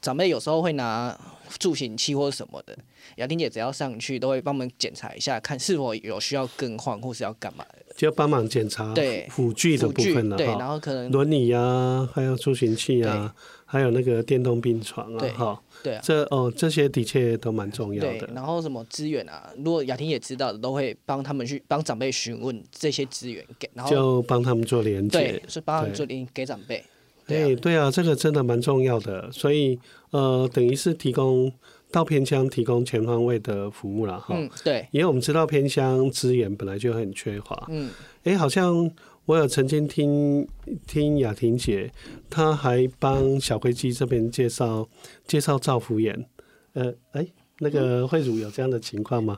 [0.00, 1.16] 长辈有时候会拿
[1.58, 2.76] 助行器或什么的，
[3.16, 13.34] 雅婷姐只要上去都会帮我们检查一下，看是否有需要更换或是要干嘛的，就帮忙检查对辅具的部分了，对，然后可能轮椅啊，还有助行器啊，
[13.64, 15.62] 还有那个电动病床啊，哈。
[15.82, 18.18] 对啊，这哦，这些的确都蛮重要的。
[18.18, 26.82] 对，然后什么资源啊，如果雅婷也知道的，都会帮他们去帮长辈询问这些资源给，然后就帮他们做连接，对，是帮他们做连给长辈。
[27.26, 29.30] 对对，对啊，这个真的蛮重要的。
[29.32, 29.78] 所以
[30.10, 31.52] 呃，等于是提供
[31.90, 34.34] 到偏乡提供全方位的服务了哈。
[34.36, 37.66] 嗯，对，因为我们知道偏乡资源本来就很缺乏。
[37.68, 37.90] 嗯，
[38.24, 38.90] 哎，好像。
[39.26, 40.46] 我有曾经听
[40.86, 41.90] 听雅婷姐，
[42.30, 44.88] 她还帮小飞机这边介绍
[45.26, 46.28] 介绍照服员，
[46.74, 47.26] 呃，哎，
[47.58, 49.36] 那个慧茹有这样的情况吗？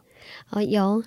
[0.51, 1.03] 哦，有，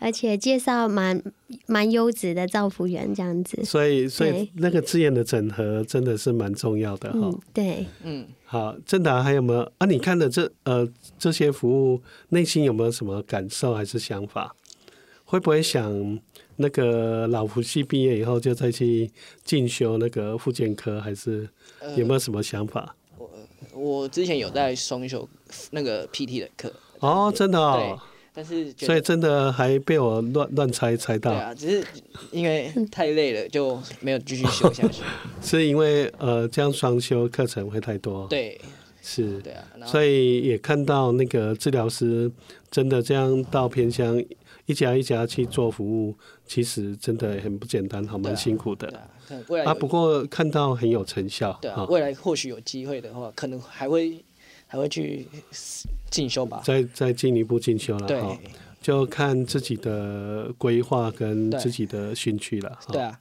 [0.00, 1.22] 而且介绍蛮
[1.66, 3.64] 蛮优质的照服员这样子。
[3.64, 7.40] 所以，所以那个资源的整合真的是蛮重要的哈、嗯。
[7.52, 9.86] 对，嗯，好，郑达还有没有啊？
[9.86, 10.88] 你看的这呃
[11.18, 14.54] 这些服务，内心有没有什么感受还是想法？
[15.24, 16.18] 会不会想？
[16.60, 19.08] 那个老福系毕业以后就再去
[19.44, 21.48] 进修那个复健科，还是
[21.96, 22.96] 有没有什么想法？
[23.16, 23.24] 呃、
[23.74, 25.28] 我我之前有在双修
[25.70, 26.72] 那个 PT 的课。
[26.98, 27.76] 哦，真的哦。
[27.78, 31.32] 对，但是所以真的还被我乱乱猜猜到。
[31.32, 31.84] 对啊，只是
[32.30, 35.02] 因为太累了，就没有继续修下去。
[35.42, 38.28] 是因为呃这样双修课程会太多？
[38.28, 38.60] 对，
[39.02, 39.40] 是。
[39.40, 42.30] 对啊，所以也看到那个治疗师
[42.70, 44.24] 真的这样到偏乡。
[44.66, 46.14] 一家一家去做服务，
[46.46, 48.86] 其实真的很不简单，好蛮辛苦的。
[48.88, 51.58] 啊，啊，不过看到很有成效。
[51.60, 54.22] 对啊，未来或许有机会的话，可能还会
[54.68, 55.26] 还会去
[56.10, 56.62] 进修吧。
[56.64, 58.06] 再再进一步进修了。
[58.06, 58.22] 对，
[58.80, 62.78] 就看自己的规划跟自己的兴趣了。
[62.92, 63.20] 对啊。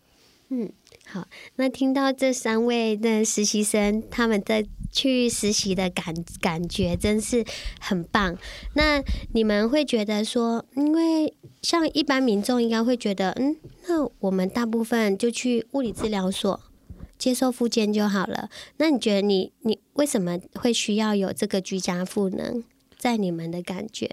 [0.50, 0.72] 嗯，
[1.06, 1.28] 好，
[1.58, 4.66] 那听到这三位的实习生他们在。
[4.90, 7.44] 去实习的感感觉真是
[7.80, 8.36] 很棒。
[8.74, 11.32] 那你们会觉得说，因为
[11.62, 13.58] 像一般民众应该会觉得，嗯，
[13.88, 16.60] 那我们大部分就去物理治疗所
[17.20, 18.50] 接受复健就好了。
[18.78, 22.64] 那你觉得你你为什么会需要有这个居家赋能？
[22.98, 24.10] 在你们的感觉？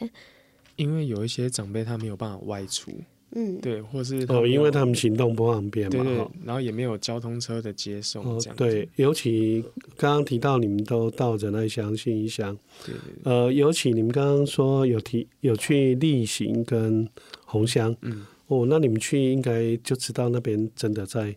[0.77, 2.91] 因为有一些长辈他没有办法外出。
[3.37, 9.61] 嗯，对，或是哦，因为他们行动不方便嘛，对，对，然后也没有交通车的接送，哦，对，尤其
[9.97, 12.57] 刚刚提到你们都到仁爱乡、信义乡，
[12.87, 17.09] 对，对，呃，尤其你们刚刚说有提有去例行跟
[17.45, 21.37] 红乡，嗯，哦，那你们去应该就知道那边真的在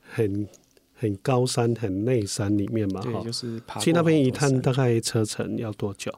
[0.00, 0.48] 很
[0.94, 6.10] 很高山、很内山里面嘛，哈，就是爬去那边一趟大概车程要多久？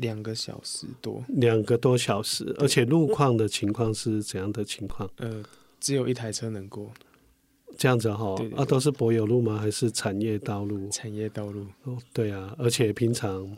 [0.00, 5.08] 两个小时多，两个多小时，而且路况的情况是怎样的情况？
[5.16, 5.42] 呃，
[5.80, 6.90] 只有一台车能过，
[7.76, 9.58] 这样子哈，啊，都是柏油路吗？
[9.58, 10.88] 还是产业道路？
[10.90, 11.66] 产业道路。
[11.84, 13.56] 哦，对啊，而且平常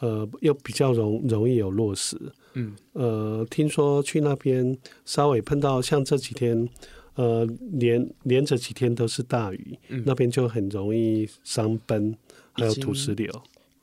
[0.00, 2.16] 呃又比较容容易有落石。
[2.54, 6.68] 嗯，呃，听说去那边稍微碰到像这几天，
[7.14, 12.14] 呃，连连着几天都是大雨，嗯、那边就很容易伤崩，
[12.52, 13.30] 还有土石流。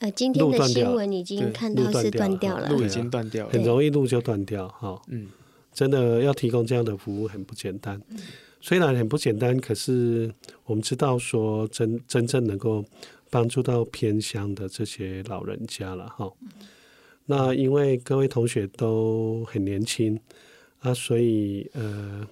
[0.04, 5.02] 呃，今天的新闻已经看到是断掉了，路已经断掉了，很容易路就断掉哈。
[5.08, 5.30] 嗯，
[5.72, 8.02] 真的要提供这样的服务很不简单，
[8.60, 10.30] 虽然很不简单，可是
[10.66, 12.84] 我们知道说真真正能够
[13.30, 16.30] 帮助到偏乡的这些老人家了哈。
[17.28, 20.20] 那因为各位同学都很年轻
[20.80, 22.28] 啊，所以呃，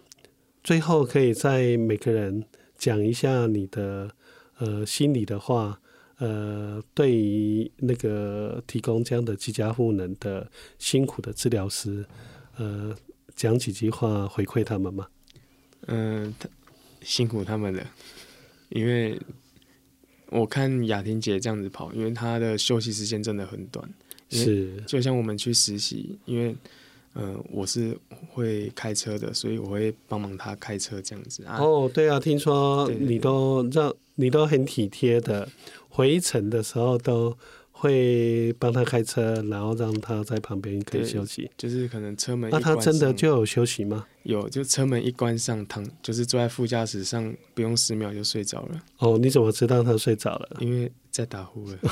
[0.61, 2.43] 最后可以在每个人
[2.77, 4.11] 讲一下你的
[4.57, 5.79] 呃心里的话。
[6.21, 10.47] 呃，对于那个提供这样的居家赋能的
[10.77, 12.05] 辛苦的治疗师，
[12.57, 12.95] 呃，
[13.35, 15.07] 讲几句话回馈他们吗？
[15.87, 16.49] 嗯、呃，
[17.01, 17.83] 辛苦他们了，
[18.69, 19.19] 因为
[20.27, 23.91] 我看雅婷姐这样子跑，因为她的休息时间真的很短。
[24.29, 26.55] 是，就像我们去实习，因为，
[27.15, 27.97] 嗯、呃，我是
[28.29, 31.57] 会开车的，所以我会帮忙他开车这样子啊。
[31.59, 35.47] 哦，对啊，听说你都让你都很体贴的，
[35.89, 37.37] 回程的时候都
[37.71, 41.49] 会帮他开车，然后让他在旁边可以休息。
[41.57, 44.05] 就是可能车门一，那他真的就有休息吗？
[44.23, 48.81] 有，就车门一关上，躺就是坐在副驾驶上，不用十秒就睡着了。
[48.99, 50.57] 哦，你怎么知道他睡着了？
[50.59, 51.77] 因为在打呼了。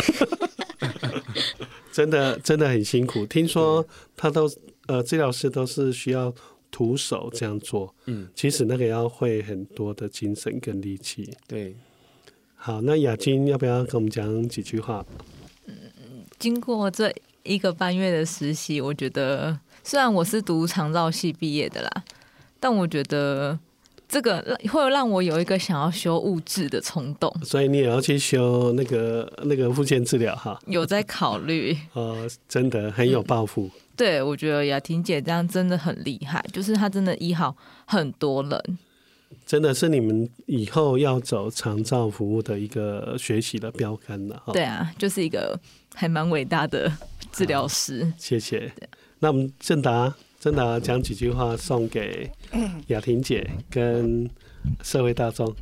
[1.92, 4.50] 真的真的很辛苦，听说他都
[4.90, 6.34] 呃治疗师都是需要
[6.70, 11.30] 徒手这样做，嗯，其实那个要会很多的精神跟力气。
[11.48, 11.76] 对，
[12.56, 15.06] 好，那雅金要不要跟我们讲几句话？
[15.68, 15.74] 嗯，
[16.38, 17.14] 经过这
[17.44, 22.04] 一个半月的实习，我觉得虽然我是读长照系毕业的啦，
[22.60, 23.58] 但我觉得。
[24.12, 30.60] 这个会让我有一个想要修物质的冲动，所以你也要去修那个那个复健治疗哈？
[30.66, 33.82] 有在考虑哦、呃，真的很有抱负、嗯。
[34.00, 37.54] 对，我觉得雅婷姐这样真的很厉害，就是她真的医好
[37.86, 38.78] 很多人，
[39.46, 44.54] 真的是你们以后要走长照服务的一个学习的标杆了哈。
[44.54, 45.60] 对啊，就是一个
[45.94, 46.90] 还蛮伟大的
[47.34, 48.14] 治疗师。
[48.18, 48.72] 谢谢。
[49.20, 50.16] 那我们正达。
[50.40, 52.32] 真的、啊、讲几句话送给
[52.88, 54.26] 雅婷姐跟
[54.82, 55.54] 社会大众。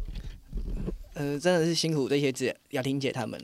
[1.16, 3.44] 呃，真的是辛苦这些姐雅婷姐他们。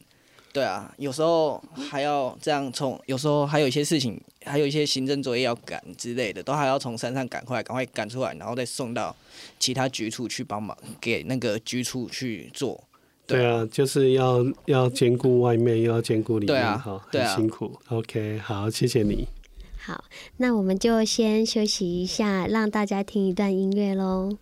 [0.54, 9.16] 对啊，有时候还要这样从，有时候还有一些事情，还有一些行政作业要赶之类的，都还要从山上赶快赶快赶出来，然后再送到
[9.60, 12.84] 其他局处去帮忙，给那个局处去做。
[13.26, 17.80] 对啊，就是要要兼顾外面，又要兼顾里面，对啊，好，很辛苦。
[17.88, 19.28] 啊、OK，好，谢谢你。
[19.78, 20.04] 好，
[20.38, 24.38] 那我们就先休息一下，让大家听一段音乐喽。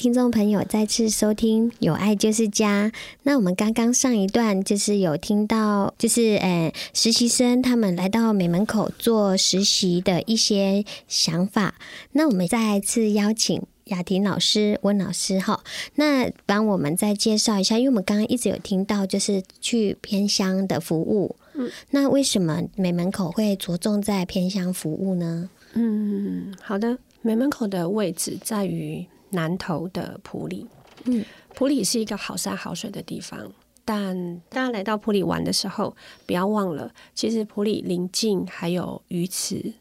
[0.00, 2.88] 听众朋友再次收听《有爱就是家》。
[3.24, 11.74] 那我们刚刚上一段就是有听到，就是呃实习生他们来到美门口做实习的一些想法。
[12.12, 15.62] 那我们再次邀请雅婷老师、温老师哈，
[15.96, 21.36] 那帮我们再介绍一下，因为我们刚刚一直有听到就是去偏乡的服务。
[21.52, 25.50] 嗯，那为什么美门口会着重在偏乡服务呢？
[25.74, 29.04] 嗯，好的，美门口的位置在于。
[29.30, 30.66] 南投的埔里，
[31.04, 31.24] 嗯，
[31.54, 33.52] 埔里是一个好山好水的地方，
[33.84, 39.74] 但大家来到埔里玩的时候，不要忘了，其实埔里邻近还有鱼池、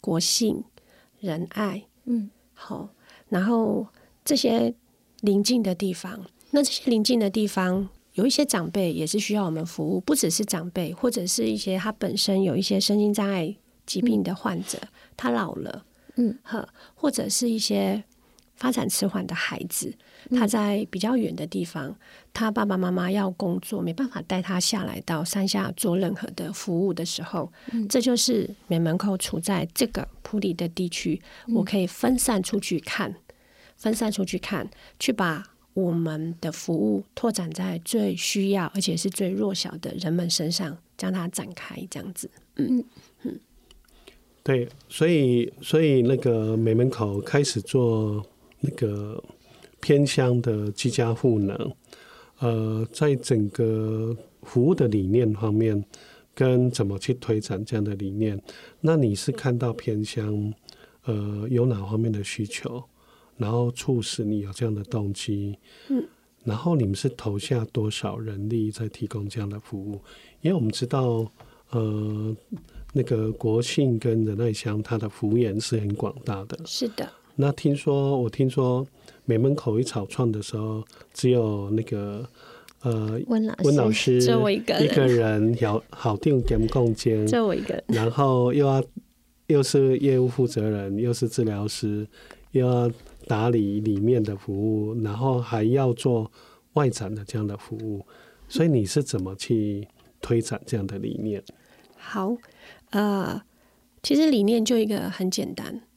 [0.00, 0.64] 国姓、
[1.18, 2.88] 仁爱，嗯，好，
[3.28, 3.86] 然后
[4.24, 4.74] 这些
[5.20, 13.54] 邻近的地方，那这些邻近的地方有一些长辈也是需要我们服务，不只是长辈，或者是一些他本身有一些身心障碍
[13.84, 15.84] 疾病的患者，嗯、他老了，
[16.16, 18.02] 嗯，呵，或者是一些。
[18.60, 19.92] 发展迟缓的孩子，
[20.32, 21.96] 他在比较远的地方，嗯、
[22.34, 33.16] 他爸爸妈妈要工作，没办法带他下来到山下做任何的服务的时候，嗯、这就是美门口处在这个埔里的地区，嗯、我可以分散出去看，
[33.76, 35.42] 分散出去看，去把
[35.72, 42.30] 我们的服务拓展在最需要而且是最弱小的人们身上，将它展开，这样子。
[42.56, 42.84] 嗯。
[43.22, 43.38] 嗯，
[44.42, 48.24] 对，所以所以那个美门口开始做
[48.60, 49.22] 那个
[49.80, 51.72] 偏乡的居家赋能，
[52.38, 55.82] 呃，在整个服务的理念方面，
[56.34, 58.40] 跟怎么去推展这样的理念，
[58.80, 60.52] 那你是看到偏乡
[61.04, 62.82] 呃有哪方面的需求？
[63.36, 65.58] 然后促使你有这样的动机，
[65.88, 66.04] 嗯，
[66.44, 69.98] 然后你们是投下多少人力在提供这样的服务？
[70.42, 71.26] 因为我们知道，
[71.70, 72.36] 呃，
[72.92, 76.58] 那个国信跟仁爱乡，它的幅员是很广大的。
[76.66, 77.10] 是的。
[77.36, 78.86] 那听说，我听说
[79.24, 82.28] 美门口一草创的时候，只有那个
[82.82, 88.82] 呃温老师，温老师就我一个人，一个人要好定点共间，就我一个人，然后又要
[89.46, 92.06] 又是业务负责人，又是治疗师，
[92.52, 92.90] 又要。
[93.28, 96.32] 打理里面的服务，然后还要做
[96.72, 98.04] 外展的这样的服务，
[98.48, 99.86] 所以你是怎么去
[100.20, 101.40] 推展这样的理念？
[101.96, 102.34] 好，
[102.90, 103.40] 呃，
[104.02, 105.89] 其实理念就一个很简单，好，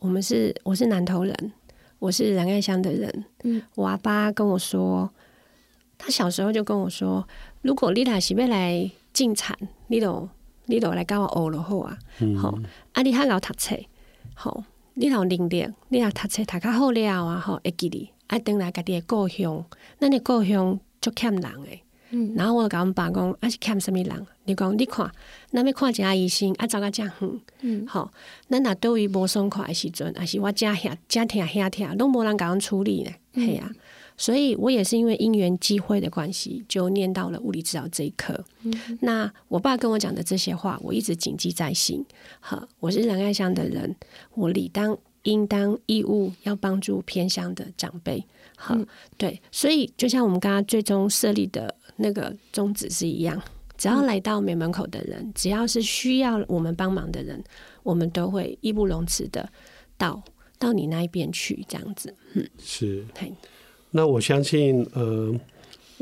[0.00, 1.52] 我们是我是南投人，
[1.98, 5.08] 我是仁爱乡的人，嗯，我阿爸跟我说，
[5.98, 7.28] 他小时候就跟我说，
[7.60, 9.54] 如果你来是要来进产，
[9.88, 10.26] 你都
[10.64, 11.98] 你都来跟我学就好啊，
[12.40, 12.58] 好，
[12.94, 13.76] 啊，你还老读册，
[14.34, 14.64] 好。
[14.94, 18.10] 你若能力，你若读册读较好了啊，好，会记哩。
[18.26, 19.64] 啊，等来家己的故乡，
[19.98, 21.82] 咱的故乡足欠人诶。
[22.10, 24.26] 嗯，然后我就甲阮爸讲，啊是欠什么人？
[24.44, 25.10] 你讲你看，
[25.52, 27.40] 咱要看一下医生，啊走甲遮远。
[27.60, 28.12] 嗯，好，
[28.48, 33.10] 咱若对于无爽快的时阵，还是我遮遐遮疼遐疼，拢无人甲阮处理呢。
[33.34, 33.72] 系、嗯、啊，
[34.16, 38.44] 所以我也是因为因缘机会的关系，就念到了物理治疗这一科。
[38.62, 42.04] 嗯，那我爸跟我讲的这些话，我一直谨记在心。
[42.40, 43.94] 好，我是仁爱乡的人，
[44.34, 48.24] 我理当应当义务要帮助偏乡的长辈。
[48.56, 48.84] 好，嗯、
[49.16, 53.40] 对，所以就像我们刚刚最终设立的那个宗旨是一样，
[53.76, 57.42] 只要来到美门口的人，嗯、只要是需要我们帮忙的人，
[57.82, 59.48] 我们都会义不容辞的
[59.96, 60.22] 到。
[60.58, 63.02] 到你那一边去，这样子，嗯，是。
[63.92, 65.34] 那我相信，呃，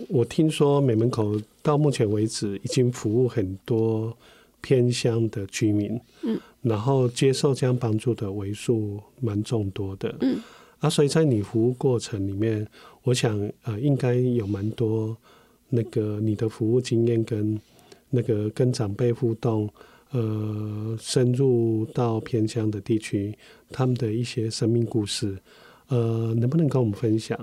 [0.09, 4.13] 我听说美门口到目前为止已经服务很多
[4.61, 10.41] 偏乡的居民，嗯，然后接受这样帮助的为数蛮众多的，嗯，
[10.81, 12.67] 啊，所以在你服务过程里面，
[13.05, 15.17] 我想，呃，应该有蛮多
[15.69, 17.61] 那个你的服务经验跟
[18.11, 19.69] 那个跟长辈互动。
[20.11, 23.37] 呃，深入到偏乡的地区，
[23.71, 25.39] 他们的一些生命故事，
[25.89, 27.39] 呃，能不能跟我们分享？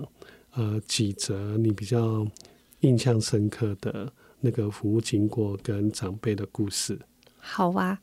[0.55, 2.25] 呃，几则你比较
[2.79, 6.97] 印象深刻的那个服务经过跟长辈的故事？
[7.37, 7.99] 好啊，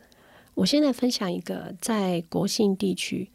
[0.55, 3.29] 我现在分享一个在国姓地区。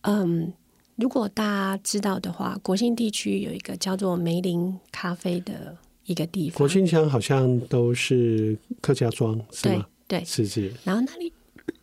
[0.00, 0.54] 嗯，
[0.96, 6.58] 如果大家知道的话，国姓地区有一个叫做梅林咖啡的一个地方。
[6.58, 9.86] 国庆乡好像都是客家庄，是吗？
[10.06, 10.72] 对，是是。
[10.84, 11.32] 然后那里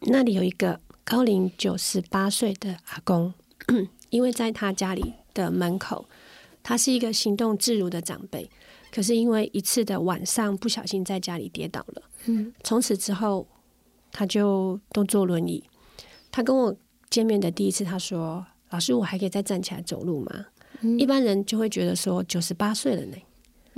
[0.01, 3.34] 那里有一个高龄九十八岁的阿公，
[4.09, 6.07] 因为在他家里的门口，
[6.61, 8.49] 他是一个行动自如的长辈，
[8.91, 13.47] 可是因为一次的晚上不小心在家里跌倒了，嗯，从此之后
[14.11, 15.63] 他就都坐轮椅。
[16.30, 16.76] 他跟我
[17.09, 20.45] 见面的第一次，他说：“老师，我还可以再站起来走路吗？”
[20.82, 23.18] 嗯，一般人就会觉得说九十八岁了呢，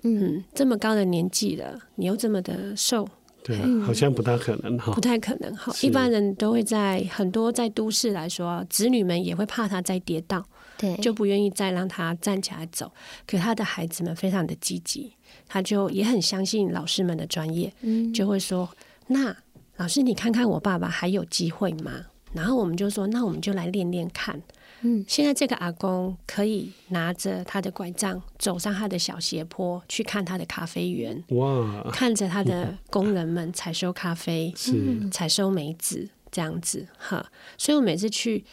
[0.03, 3.07] 嗯，这么高的年纪了，你又这么的瘦。
[3.41, 5.73] 对，好像不大可能哈，不太可能哈。
[5.81, 10.43] 一般人都会在很多在都市来说，子女们也会怕他再跌倒，
[10.77, 12.91] 对，就不愿意再让他站起来走。
[13.25, 15.13] 可他的孩子们非常的积极，
[15.47, 18.69] 他就也很相信老师们的专业，嗯，就会说
[19.07, 19.35] ：“那
[19.77, 21.93] 老师，你看看我爸爸还有机会吗？”
[22.33, 24.39] 然后我们就说：“那我们就来练练看。”
[24.81, 31.21] 嗯，现在这个阿公可以拿着他的拐杖走上他的小斜坡，去看他的咖啡园。
[31.29, 31.89] 哇！
[31.91, 37.29] 看着他的 工人们采收咖啡，是采收梅子这样子哈。
[37.57, 38.45] 所以我每次去，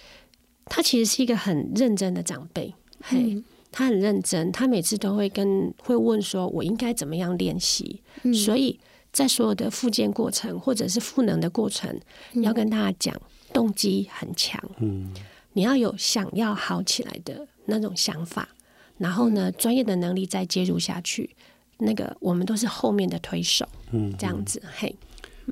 [0.64, 8.02] 他其实是一个很认真的长辈，嘿、嗯，他很认真，他每次都会跟会问说，我应该怎么样练习？
[8.24, 8.80] 嗯、所以
[9.12, 12.00] 在所有的复健过程或者是赋能的过程，
[12.32, 13.14] 嗯、要跟大家讲，
[13.52, 14.60] 动机很强。
[14.78, 15.14] 嗯。
[15.56, 18.46] 你要有想要好起来的那种想法，
[18.98, 21.30] 然后呢，专业的能力再介入下去，
[21.78, 24.94] 那个我们都是后面的推手，嗯，这样子，嘿。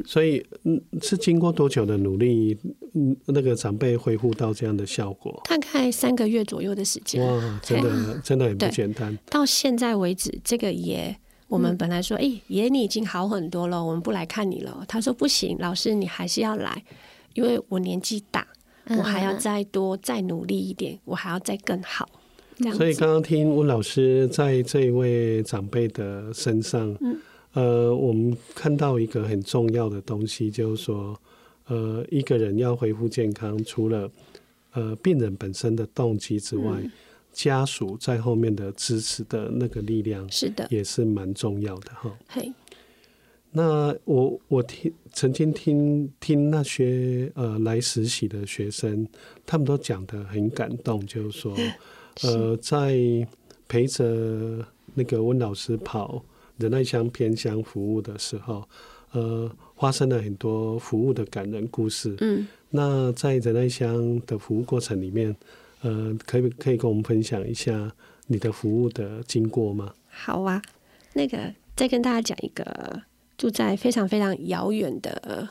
[0.05, 2.55] 所以，嗯，是经过多久的努力，
[2.93, 5.41] 嗯，那个长辈恢复到这样的效果？
[5.49, 7.25] 大概三个月左右的时间。
[7.25, 9.17] 哇，真的，真的很不简单。
[9.31, 11.17] 到现在为止，这个爷，
[11.49, 14.85] 我们本来说，哎，爷你已经好很多了，我们不来看你了。
[14.87, 16.85] 他说不行，老师你还是要来，
[17.33, 18.47] 因为我年纪大。
[18.89, 22.09] 我还要再多再努力一点，我还要再更好。
[22.77, 27.19] 所以刚刚听温老师在这一位长辈的身上，嗯，
[27.55, 31.19] 呃，我们看到一个很重要的东西，就是说，
[31.67, 34.09] 呃，一个人要恢复健康，除了
[34.73, 36.93] 呃病人本身的动机之外，嗯、
[37.33, 42.17] 家属在后面的支持的那个力量，是的，也是蛮重要的哈。
[42.29, 42.53] 嘿。
[43.57, 49.07] 那我我听曾经听听那些呃来实习的学生，
[49.47, 51.57] 他们都讲的很感动，就是说，
[52.25, 52.99] 呃，在
[53.69, 54.59] 陪着
[54.95, 56.21] 那个温老师跑
[56.59, 58.69] 仁爱乡偏乡服务的时候，
[59.13, 62.17] 呃，发生了很多服务的感人故事。
[62.23, 65.33] 嗯，那在仁爱乡的服务过程里面，
[65.83, 67.95] 呃，可以可以跟我们分享一下
[68.27, 69.95] 你的服务的经过吗？
[70.09, 70.61] 好啊，
[71.13, 73.03] 那个再跟大家讲一个。
[73.37, 75.49] 住在非常非常遥远的，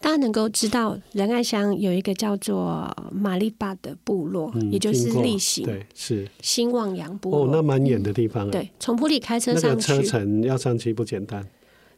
[0.00, 7.44] 大家能够知道仁爱乡有一个叫做马里巴的部落，嗯、也就是例行，对，是新望洋部落。
[7.44, 8.52] 哦，那蛮远的地方、啊嗯。
[8.52, 11.44] 对，从埔里开车上去，那个车程要上去不简单，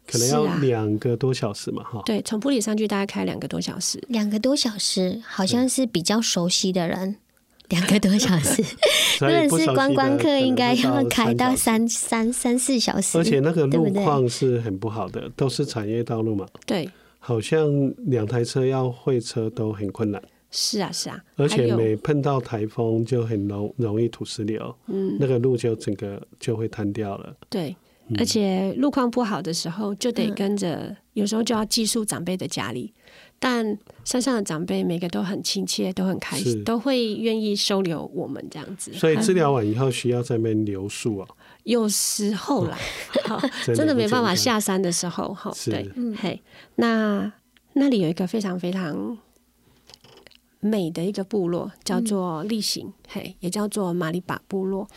[0.07, 2.03] 可能要两个多小时嘛，哈、啊。
[2.07, 7.17] 对，从埔里上去大概开两个多小时，两个多小时，好像是比较熟悉的人。
[7.69, 8.63] 两个多小时，
[9.21, 13.19] 如果 是观光客，应该要开到三三三四小时。
[13.19, 16.47] 而且那个路况是很不好的，对对，都是产业道路嘛。
[16.65, 16.89] 对，
[17.19, 17.69] 好像
[18.07, 20.23] 两台车要会车都很困难。
[20.51, 21.23] 是啊，是啊。
[21.37, 27.37] 而且每碰到台风就很容容易土石流，嗯，那个路就整个就会瘫掉了。
[27.51, 27.77] 对，
[28.17, 32.95] 而且路况不好的时候，就得跟着，有时候就要寄宿长辈的家里。
[33.39, 38.93] 但山上的长辈每个都很亲切，都很开心，都会愿意收留我们这样子。
[38.93, 41.29] 所以治疗完以后需要在那边留宿啊？
[41.65, 42.79] 有时候啦，
[43.65, 46.43] 真的没办法下山的时候，哈，对，嘿，
[46.77, 47.33] 那
[47.75, 49.17] 那里有一个非常非常
[50.61, 54.89] 美的一个部落，叫做立行，嘿，也叫做马里巴部落。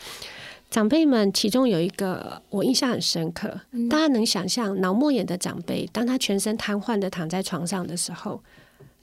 [0.72, 3.60] 长辈们，其中有一个我印象很深刻。
[3.72, 8.42] 嗯、大家能想象脑膜炎的长辈，当他全身瘫痪的躺在床上的时候，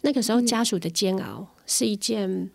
[0.02, 2.50] 那个时候家属的煎熬是一件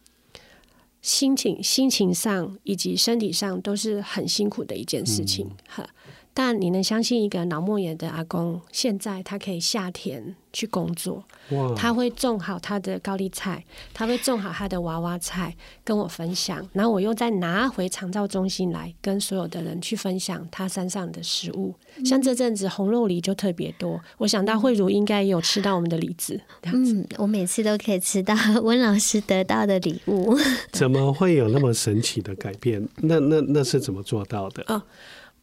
[1.01, 5.49] 心情、心情上以及身体上都是很辛苦的一件事情。
[5.69, 6.04] 哈、嗯。
[6.37, 21.73] 但你能相信一个脑膜炎的阿公，现在他可以下田去工作，哇他会种好他的高丽菜，他会种好他的娃娃菜，跟我分享，然后我又再拿回长照中心来跟所有的人去分享他山上的食物。
[21.97, 26.41] 嗯、像这阵子红肉梨就特别多，我想到慧茹应该也有吃到我们的梨子。
[26.65, 30.37] 嗯，我每次都可以吃到温老师得到的礼物。
[30.73, 32.89] 怎么会有那么神奇的改变？
[32.97, 34.65] 那那那是怎么做到的？
[34.67, 34.83] 哦。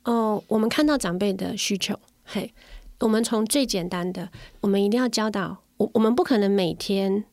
[0.03, 2.51] 哦，我们看到长辈的需求，嘿，
[2.99, 4.29] 我们从最简单的，
[4.59, 7.23] 我们一定要教导我，我们不可能每天，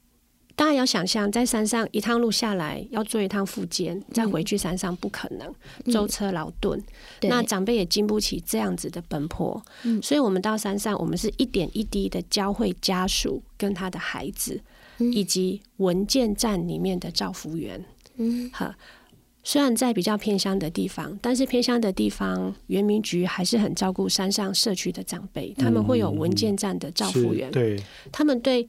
[0.55, 5.51] 大家要想象在山上一趟路下来要做一趟复健，再回去山上不可能，
[5.91, 6.79] 舟、嗯、车劳顿，
[7.23, 14.61] 嗯、那长辈也经不起这样子的奔波，嗯、所以我们到山上，我们是一点一滴的教会家属跟他的孩子，
[14.99, 17.83] 嗯、以及文件站里面的照服员，
[18.17, 18.75] 嗯，好。
[19.45, 25.55] 虽然在比较偏乡的地方，但是偏乡的地方，原民局还是很照顾山上社区的长辈。
[25.57, 27.83] 他们会有文件站的照护员，对，
[28.13, 28.69] 他们对，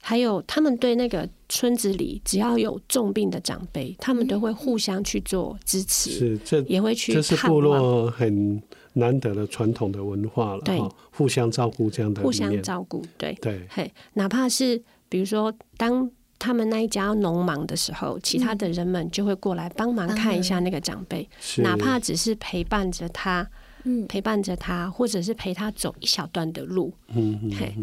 [0.00, 7.12] 还有他们对那个村子里只要有重病的长辈，他们都会互相去做支持，是这也会去。
[7.12, 8.62] 这是部落很
[8.92, 16.08] 难得的传统的文化了，对，互相照顾这样的，互相照顾，对对，嘿，哪怕是比如说当。
[16.40, 21.28] 他们那一家农忙的时候，其他的人们就会过来帮忙看一下那个长辈，
[21.58, 23.48] 嗯、哪怕只是陪伴着他，
[23.84, 26.92] 嗯、陪伴着他，或者是陪他走一小段的路。
[27.08, 27.74] 嗯嗯，嘿，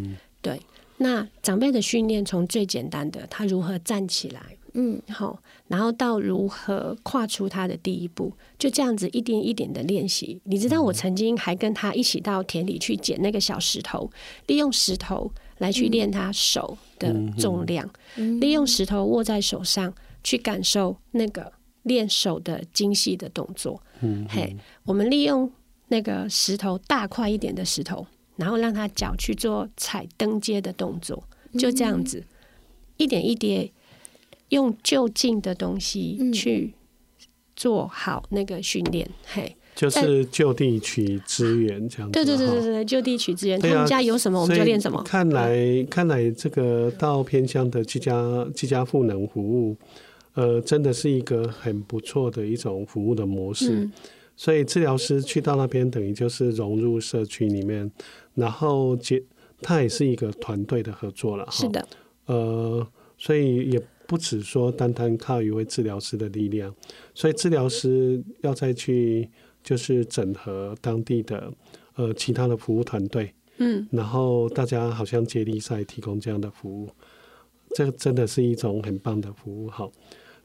[0.41, 0.59] 对。
[0.97, 4.41] 那长辈的训练从最简单的他如何站起来，
[4.73, 10.41] 嗯，好，然后到如何跨出他的第一步，就这样子一点一点的练习。
[10.45, 14.09] 你知道，我曾经还跟他一起到田里去捡那个小石头，
[14.47, 15.31] 利用石头。
[15.59, 19.93] 来去练他手的重量，嗯、利用石头握在手上
[20.23, 21.51] 去感受那个
[21.83, 23.81] 练手的精细的动作。
[24.01, 25.51] 嗯、嘿，我们利用
[25.87, 28.05] 那个石头大块一点的石头，
[28.35, 31.23] 然后让他脚去做踩登阶的动作，
[31.57, 32.27] 就这样子，嗯、
[32.97, 33.71] 一点一滴
[34.49, 36.73] 用就近的东西去
[37.55, 39.07] 做好那个训练。
[39.07, 39.57] 嗯、嘿。
[39.77, 43.59] 就是就地取资源这样子，对对对对对，就地取资源。
[43.59, 44.99] 他们家有什么，我们就练什么。
[45.03, 48.13] 看来看来，这个到偏乡的居家
[48.55, 49.77] 居家赋能服务，
[50.33, 53.69] 呃，真的是一个很不错的一种服务的模式。
[53.71, 53.91] 嗯、
[54.35, 57.91] 所以治疗师去到那边，等于就是融入社区里面，
[58.33, 59.21] 然后结，
[59.61, 61.47] 他也是一个团队的合作了。
[61.51, 61.87] 是的，
[62.25, 66.73] 呃，所以也不只说单单靠一位治疗师的力量，
[67.13, 69.29] 所以治疗师要再去
[69.67, 71.51] 就是整合当地的
[71.95, 76.89] 呃其他的服务团队，嗯，然后大家好像接力赛提供这样的服务，
[77.75, 79.69] 这真的是一种很棒的服务。
[79.69, 79.91] 好，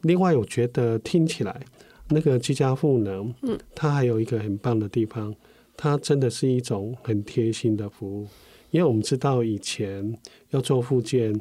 [0.00, 1.60] 另外我觉得听起来
[2.08, 5.32] 那个居家赋能，嗯，它还有一个很棒的地方，
[5.76, 8.26] 它真的是一种很贴心的服务，
[8.72, 10.18] 因为我们知道以前
[10.50, 11.40] 要做复健。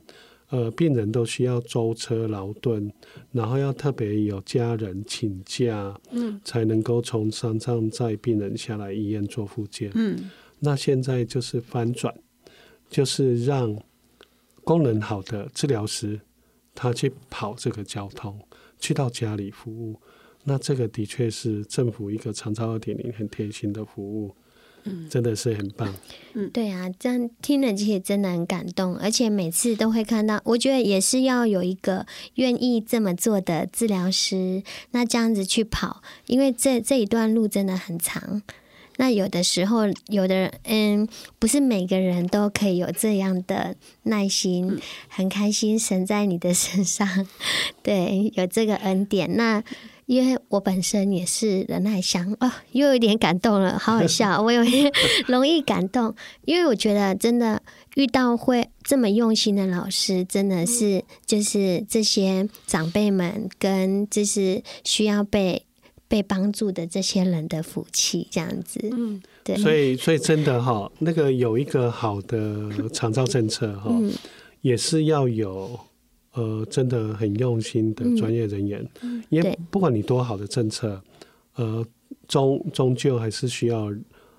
[0.51, 2.91] 呃，病人都需要舟车劳顿，
[3.31, 9.89] 然后要特别有家人请假，嗯，才能够从山上载病人下来医院做复健。
[9.95, 10.29] 嗯，
[10.59, 12.13] 那现在就是翻转，
[12.89, 13.75] 就是让
[14.65, 16.19] 功能好的治疗师
[16.75, 18.37] 他去跑这个交通，
[18.77, 19.99] 去到家里服务。
[20.43, 24.35] 那这个的确是政府一个长照二点零很贴心的服务。
[24.83, 25.93] 嗯，真的是很棒。
[26.33, 32.05] 嗯，对啊，这样听了其实真的很感动，而且每次都会看到，我觉得也是要有一个
[32.35, 38.41] 愿意这么做的治疗师，那这样子去跑，因为这这一段路真的很长。
[38.97, 41.07] 那有的时候，有的人，嗯，
[41.37, 44.79] 不是每个人都可以有这样的耐心，
[45.09, 47.27] 很开心神在你的身上，
[47.83, 49.35] 对，有这个恩典。
[49.35, 49.63] 那。
[50.11, 54.39] 因为我本身也是仁爱乡哦，又有点感动了，好好笑。
[54.43, 54.91] 我有点
[55.25, 57.61] 容易感动，因为我觉得真的
[57.95, 65.65] 遇到会这么用心的老师，真的是就是这些长辈们跟就是需要被
[66.09, 68.81] 被帮助的这些人的福气，这样子。
[68.91, 69.55] 嗯，对。
[69.55, 73.89] 所以，所以真的哈，那个有一个好的长照政策哈，
[74.59, 75.79] 也是要有。
[76.33, 81.01] 呃，真的很用心的专业人员，嗯、因为不管你多好的政策，
[81.55, 81.85] 呃，
[82.27, 83.93] 终终究还是需要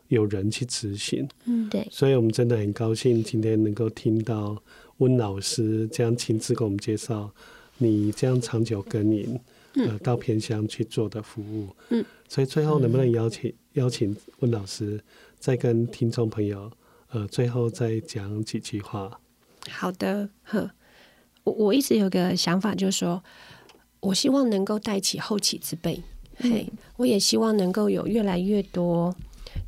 [0.08, 1.28] 有人去执行。
[1.44, 1.86] 嗯，对。
[1.90, 4.56] 所以我们真的很高兴今天能够听到
[4.98, 7.30] 温老师这样亲自给我们介绍
[7.76, 9.38] 你这样长久耕耘，
[9.74, 11.68] 呃，到偏乡去做的服务。
[11.90, 12.02] 嗯。
[12.26, 14.98] 所以最后能不能邀请、嗯、邀请温老师
[15.38, 16.70] 再跟听众朋友，
[17.10, 19.20] 呃，最后再讲几句话？
[19.68, 20.70] 好的，呵。
[21.44, 23.22] 我我一直有个想法，就是说，
[24.00, 26.00] 我希望能够带起后起之辈，
[26.38, 26.66] 嗯、嘿，
[26.96, 29.14] 我也希望能够有越来越多、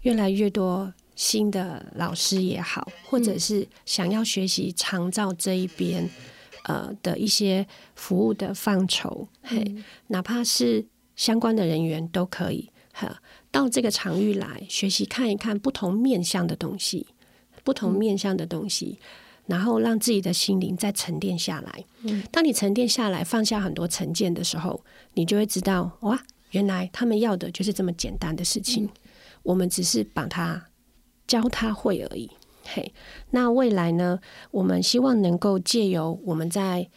[0.03, 6.09] 越来越多新的老师也好，或者是想要学习长照这一边，
[6.65, 13.21] 呃的一些服务的范畴，嘿，嗯、哪怕是相关的人员都可以，哈，
[13.51, 17.07] 到这个场域来学习看一看不同面向的东西，
[17.65, 18.99] 不同面向的东西。
[19.01, 19.07] 嗯
[19.47, 21.85] 然后让自己的心灵再沉淀下来。
[22.03, 24.83] 嗯，当你沉淀下来，放下很多成见的时候，
[25.15, 28.85] 你就会知道，哇，原来他们要的就是这么简单的事情。
[28.85, 28.91] 嗯，
[29.43, 30.67] 我们只是把它
[31.27, 32.31] 教他会而已。
[32.65, 32.95] 嘿，
[33.31, 34.19] 那未来呢？
[34.51, 36.89] 我们希望能够借由我们在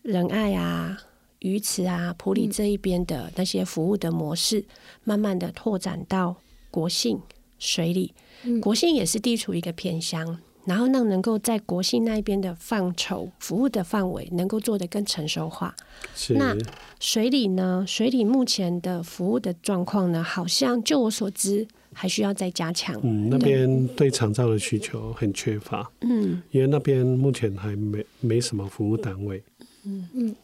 [0.00, 0.98] 仁爱啊、
[1.40, 4.66] 鱼池啊、普里这一边的那些服务的模式，嗯，
[5.04, 6.36] 慢慢的拓展到
[6.70, 7.20] 国姓、
[7.58, 8.14] 水里。
[8.44, 10.40] 嗯，国姓也是地处一个偏乡。
[10.64, 15.74] 然后让能够在国信那边的范畴服务的范围能够做得更成熟化。
[16.14, 16.34] 是。
[16.34, 16.56] 那
[17.00, 17.84] 水里呢？
[17.86, 20.22] 水里目前的服务的状况呢？
[20.22, 22.94] 好像就我所知，还需要再加强。
[23.02, 25.90] 嗯，那边对长照的需求很缺乏。
[26.02, 29.42] 嗯，因为那边目前还没没什么服务单位。
[29.84, 30.36] 嗯嗯。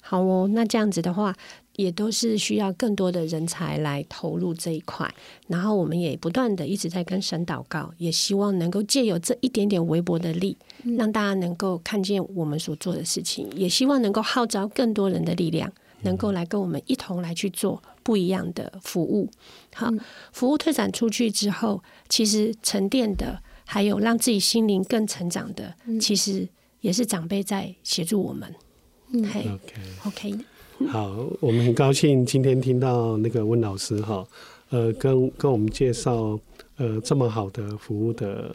[0.00, 1.34] 好哦，那这样子的话。
[1.76, 5.12] 也都是需要更多的人才来投入这一块，
[5.48, 10.56] 然后我们也不断的一直在跟神祷告，也希望能够借由这一点点微薄的力，
[10.96, 15.72] 让大家能够看见我们所做的事情，也希望能够号召更多人的力量，
[16.02, 19.28] 能够来跟我们一同来去做不一样的服务。
[19.74, 19.90] 好，
[20.32, 26.48] 服务推展出去之后，其实沉淀的，还有让自己心灵更成长的，其实
[26.80, 28.54] 也是长辈在协助我们。
[29.12, 29.50] 嗯，嘿
[30.06, 30.34] ，OK。
[30.90, 34.26] 好，我们很高兴今天听到那个温老师哈，
[34.70, 36.38] 呃，跟跟我们介绍
[36.76, 38.52] 呃这么好的服务的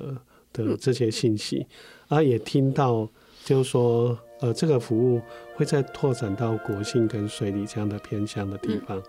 [0.52, 1.66] 的这些信息，
[2.10, 3.08] 啊，也听到
[3.46, 5.22] 就是说呃这个服务
[5.56, 9.02] 会再拓展到国姓跟水里这样的偏乡的地方。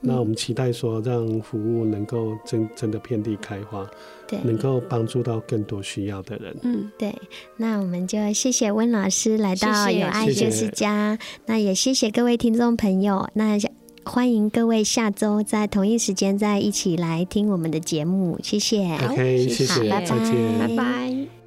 [0.00, 3.84] 那我们期待说，让服务能够真真的遍地开花，
[4.26, 6.56] 对，能够帮助到更多需要的人。
[6.62, 7.14] 嗯，对。
[7.56, 13.28] 那我们就谢谢温老师来到有爱就是家，谢谢，那也谢谢各位听众朋友。
[13.34, 13.58] 那
[14.04, 18.38] 欢迎各位下周在同一时间再一起来听我们的节目。
[18.42, 18.96] 谢谢。
[19.10, 21.37] OK，谢谢，拜拜，再见，拜拜。